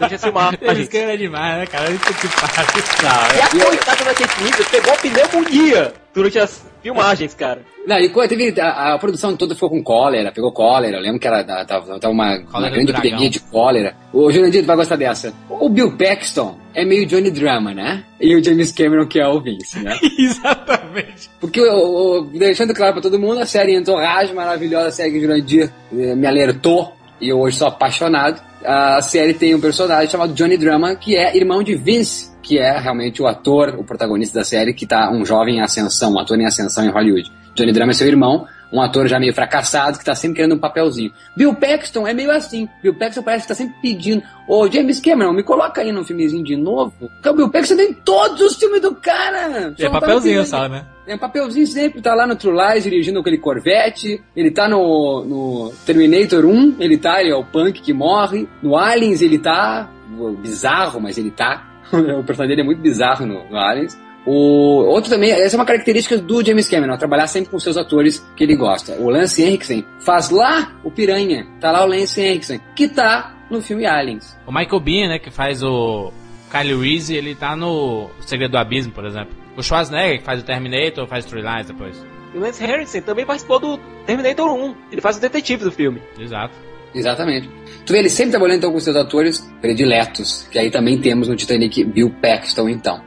[0.00, 0.60] As filmagens.
[0.60, 1.88] Eles é demais, né, cara?
[1.90, 3.38] Isso que pariu.
[3.38, 7.62] E a coitada da Kate Winslet pegou pneumonia durante as filmagens, cara.
[7.86, 10.96] Não, e quando teve, a, a produção toda ficou com cólera, pegou cólera.
[10.98, 13.00] Eu lembro que era, tava, tava uma, uma grande dragão.
[13.00, 13.96] epidemia de cólera.
[14.12, 15.32] O Jurandir vai gostar dessa.
[15.48, 18.04] O Bill Paxton é meio Johnny Drama, né?
[18.20, 19.98] E o James Cameron que é o Vince, né?
[20.18, 21.30] Exatamente.
[21.40, 25.20] Porque, o, o- deixando claro pra todo mundo, a série Entourage, maravilhosa série que o
[25.22, 28.40] Jurandir eh, me alertou, e eu hoje sou apaixonado.
[28.64, 32.78] A série tem um personagem chamado Johnny Drama, que é irmão de Vince, que é
[32.78, 36.38] realmente o ator, o protagonista da série, que tá um jovem em ascensão, um ator
[36.38, 37.30] em ascensão em Hollywood.
[37.54, 40.58] Johnny Drama é seu irmão, um ator já meio fracassado, que tá sempre querendo um
[40.58, 41.12] papelzinho.
[41.36, 42.66] Bill Paxton é meio assim.
[42.82, 46.42] Bill Paxton parece que tá sempre pedindo, ô James Cameron, me coloca aí num filmezinho
[46.42, 46.92] de novo.
[46.98, 49.74] Porque o Bill Paxton tem todos os filmes do cara.
[49.78, 50.86] É Só no papelzinho só, né?
[51.06, 55.24] é um papelzinho sempre, tá lá no True Lies dirigindo aquele Corvette, ele tá no,
[55.24, 59.90] no Terminator 1, ele tá, ele é o punk que morre, no Aliens ele tá,
[60.40, 61.71] bizarro, mas ele tá,
[62.18, 63.98] o personagem dele é muito bizarro no, no Aliens.
[64.24, 68.24] O outro também, essa é uma característica do James Cameron, trabalhar sempre com seus atores
[68.36, 68.92] que ele gosta.
[68.94, 73.60] O Lance Henriksen faz lá o Piranha, tá lá o Lance Henriksen, que tá no
[73.60, 74.38] filme Aliens.
[74.46, 76.12] O Michael Biehn, né, que faz o
[76.50, 79.34] Kyle Reese, ele tá no Segredo do Abismo, por exemplo.
[79.56, 82.06] O Schwarzenegger, que faz o Terminator, faz True Lies depois.
[82.32, 84.74] E o Lance Harrison também participou do Terminator 1.
[84.92, 86.00] Ele faz o detetive do filme.
[86.18, 86.54] Exato.
[86.94, 87.48] Exatamente.
[87.84, 91.36] Tu vê, ele sempre trabalhando então com seus atores prediletos, que aí também temos no
[91.36, 93.02] Titanic Bill Paxton, então.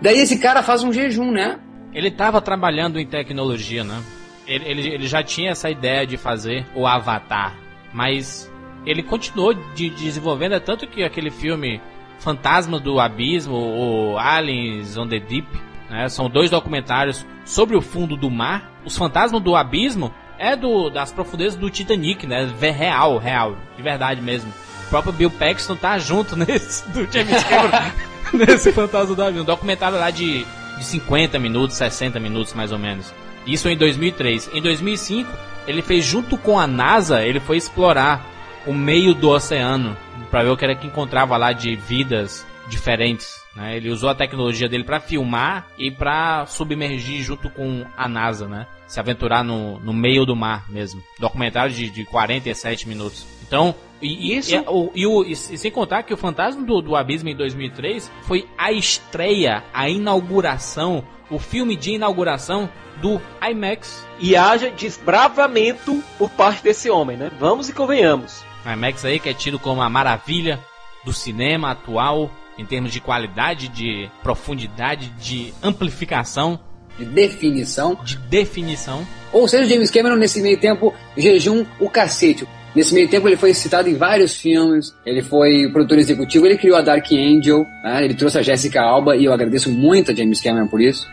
[0.00, 1.58] Daí esse cara faz um jejum, né?
[1.92, 4.00] Ele tava trabalhando em tecnologia, né?
[4.46, 7.56] Ele, ele, ele já tinha essa ideia de fazer o Avatar,
[7.92, 8.50] mas
[8.86, 11.80] ele continuou de, desenvolvendo, é tanto que aquele filme
[12.18, 15.46] Fantasma do Abismo, ou Aliens on the Deep,
[15.88, 16.08] né?
[16.08, 18.72] São dois documentários sobre o fundo do mar.
[18.84, 22.50] Os Fantasmas do Abismo é do, das profundezas do Titanic, né?
[22.58, 24.52] Vé- Real, real, de verdade mesmo.
[24.86, 27.90] O próprio Bill Paxton tá junto nesse do James Cameron
[28.32, 29.42] nesse Fantasma do Abismo.
[29.42, 30.44] Um documentário lá de,
[30.76, 33.12] de 50 minutos, 60 minutos mais ou menos.
[33.46, 34.50] Isso em 2003.
[34.52, 35.30] Em 2005,
[35.66, 38.24] ele fez junto com a NASA, ele foi explorar
[38.66, 39.96] o meio do oceano
[40.30, 43.28] para ver o que era que encontrava lá de vidas diferentes.
[43.56, 43.76] Né?
[43.76, 48.66] Ele usou a tecnologia dele para filmar e para submergir junto com a NASA, né?
[48.86, 51.02] Se aventurar no, no meio do mar mesmo.
[51.18, 53.26] Documentário de, de 47 minutos.
[53.46, 56.94] Então, e, Isso- e, o- e o- e sem contar que o Fantasma do, do
[56.96, 62.68] Abismo em 2003 foi a estreia, a inauguração, o filme de inauguração
[63.02, 64.06] do IMAX.
[64.20, 67.30] E haja desbravamento por parte desse homem, né?
[67.38, 68.42] Vamos e convenhamos.
[68.64, 70.60] IMAX aí que é tido como a maravilha
[71.04, 76.58] do cinema atual em termos de qualidade, de profundidade, de amplificação,
[76.98, 77.96] De definição.
[78.04, 79.06] de definição.
[79.32, 82.46] Ou seja, o James Cameron, nesse meio tempo, jejum o cacete.
[82.74, 86.76] Nesse meio tempo, ele foi citado em vários filmes, ele foi produtor executivo, ele criou
[86.76, 88.04] a Dark Angel, né?
[88.04, 91.08] ele trouxe a Jessica Alba, e eu agradeço muito a James Cameron por isso.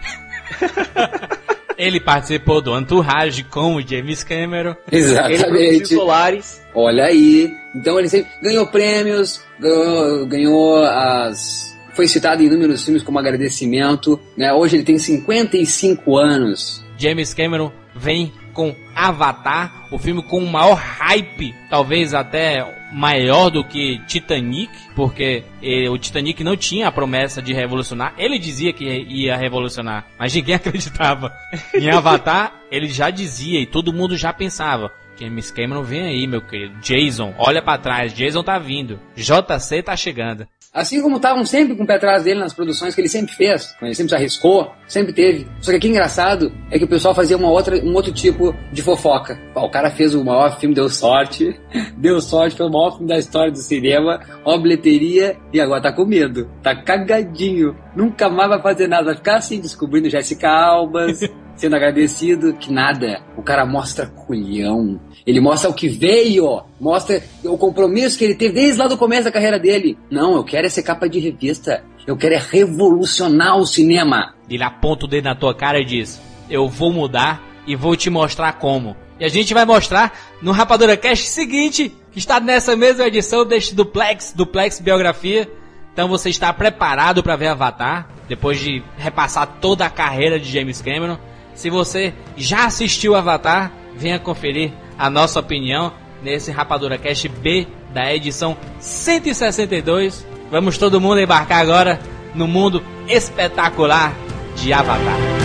[1.77, 4.75] Ele participou do Entourage com o James Cameron.
[4.89, 5.87] Ele Exatamente.
[5.87, 6.61] Solares.
[6.73, 7.53] Olha aí.
[7.75, 11.75] Então ele sempre ganhou prêmios, ganhou, ganhou as.
[11.93, 14.19] Foi citado em inúmeros filmes como agradecimento.
[14.35, 14.51] Né?
[14.51, 16.83] Hoje ele tem 55 anos.
[16.97, 23.63] James Cameron vem com Avatar, o filme com o maior hype, talvez até maior do
[23.63, 28.13] que Titanic, porque eh, o Titanic não tinha a promessa de revolucionar.
[28.17, 31.33] Ele dizia que ia revolucionar, mas ninguém acreditava.
[31.73, 34.91] Em Avatar, ele já dizia e todo mundo já pensava.
[35.19, 36.79] James Cameron vem aí, meu querido.
[36.81, 38.13] Jason, olha pra trás.
[38.13, 38.99] Jason tá vindo.
[39.15, 40.47] JC tá chegando.
[40.75, 43.73] Assim como estavam sempre com o pé atrás dele nas produções que ele sempre fez,
[43.81, 45.47] ele sempre se arriscou, sempre teve.
[45.61, 48.81] Só que aqui engraçado é que o pessoal fazia uma outra, um outro tipo de
[48.81, 49.39] fofoca.
[49.55, 51.57] O cara fez o maior filme, deu sorte,
[51.95, 55.93] deu sorte, foi o maior filme da história do cinema, uma bilheteria, e agora tá
[55.93, 61.21] com medo, tá cagadinho, nunca mais vai fazer nada, vai ficar assim, descobrindo Jessica Albas,
[61.55, 63.21] sendo agradecido, que nada.
[63.37, 64.99] O cara mostra culhão.
[65.25, 69.23] Ele mostra o que veio, mostra o compromisso que ele teve desde lá do começo
[69.23, 69.97] da carreira dele.
[70.09, 71.83] Não, eu quero ser capa de revista.
[72.05, 74.35] Eu quero é revolucionar o cinema.
[74.47, 78.09] Ele aponta o dedo na tua cara e diz: Eu vou mudar e vou te
[78.11, 78.95] mostrar como.
[79.19, 83.73] E a gente vai mostrar no Rapadura Cast seguinte, que está nessa mesma edição deste
[83.73, 85.49] Duplex, Duplex Biografia.
[85.91, 90.81] Então você está preparado para ver Avatar, depois de repassar toda a carreira de James
[90.81, 91.17] Cameron.
[91.55, 98.13] Se você já assistiu Avatar, venha conferir a nossa opinião nesse Rapadura Cast B da
[98.13, 100.25] edição 162.
[100.51, 101.99] Vamos todo mundo embarcar agora
[102.33, 104.13] no mundo espetacular
[104.55, 105.44] de Avatar.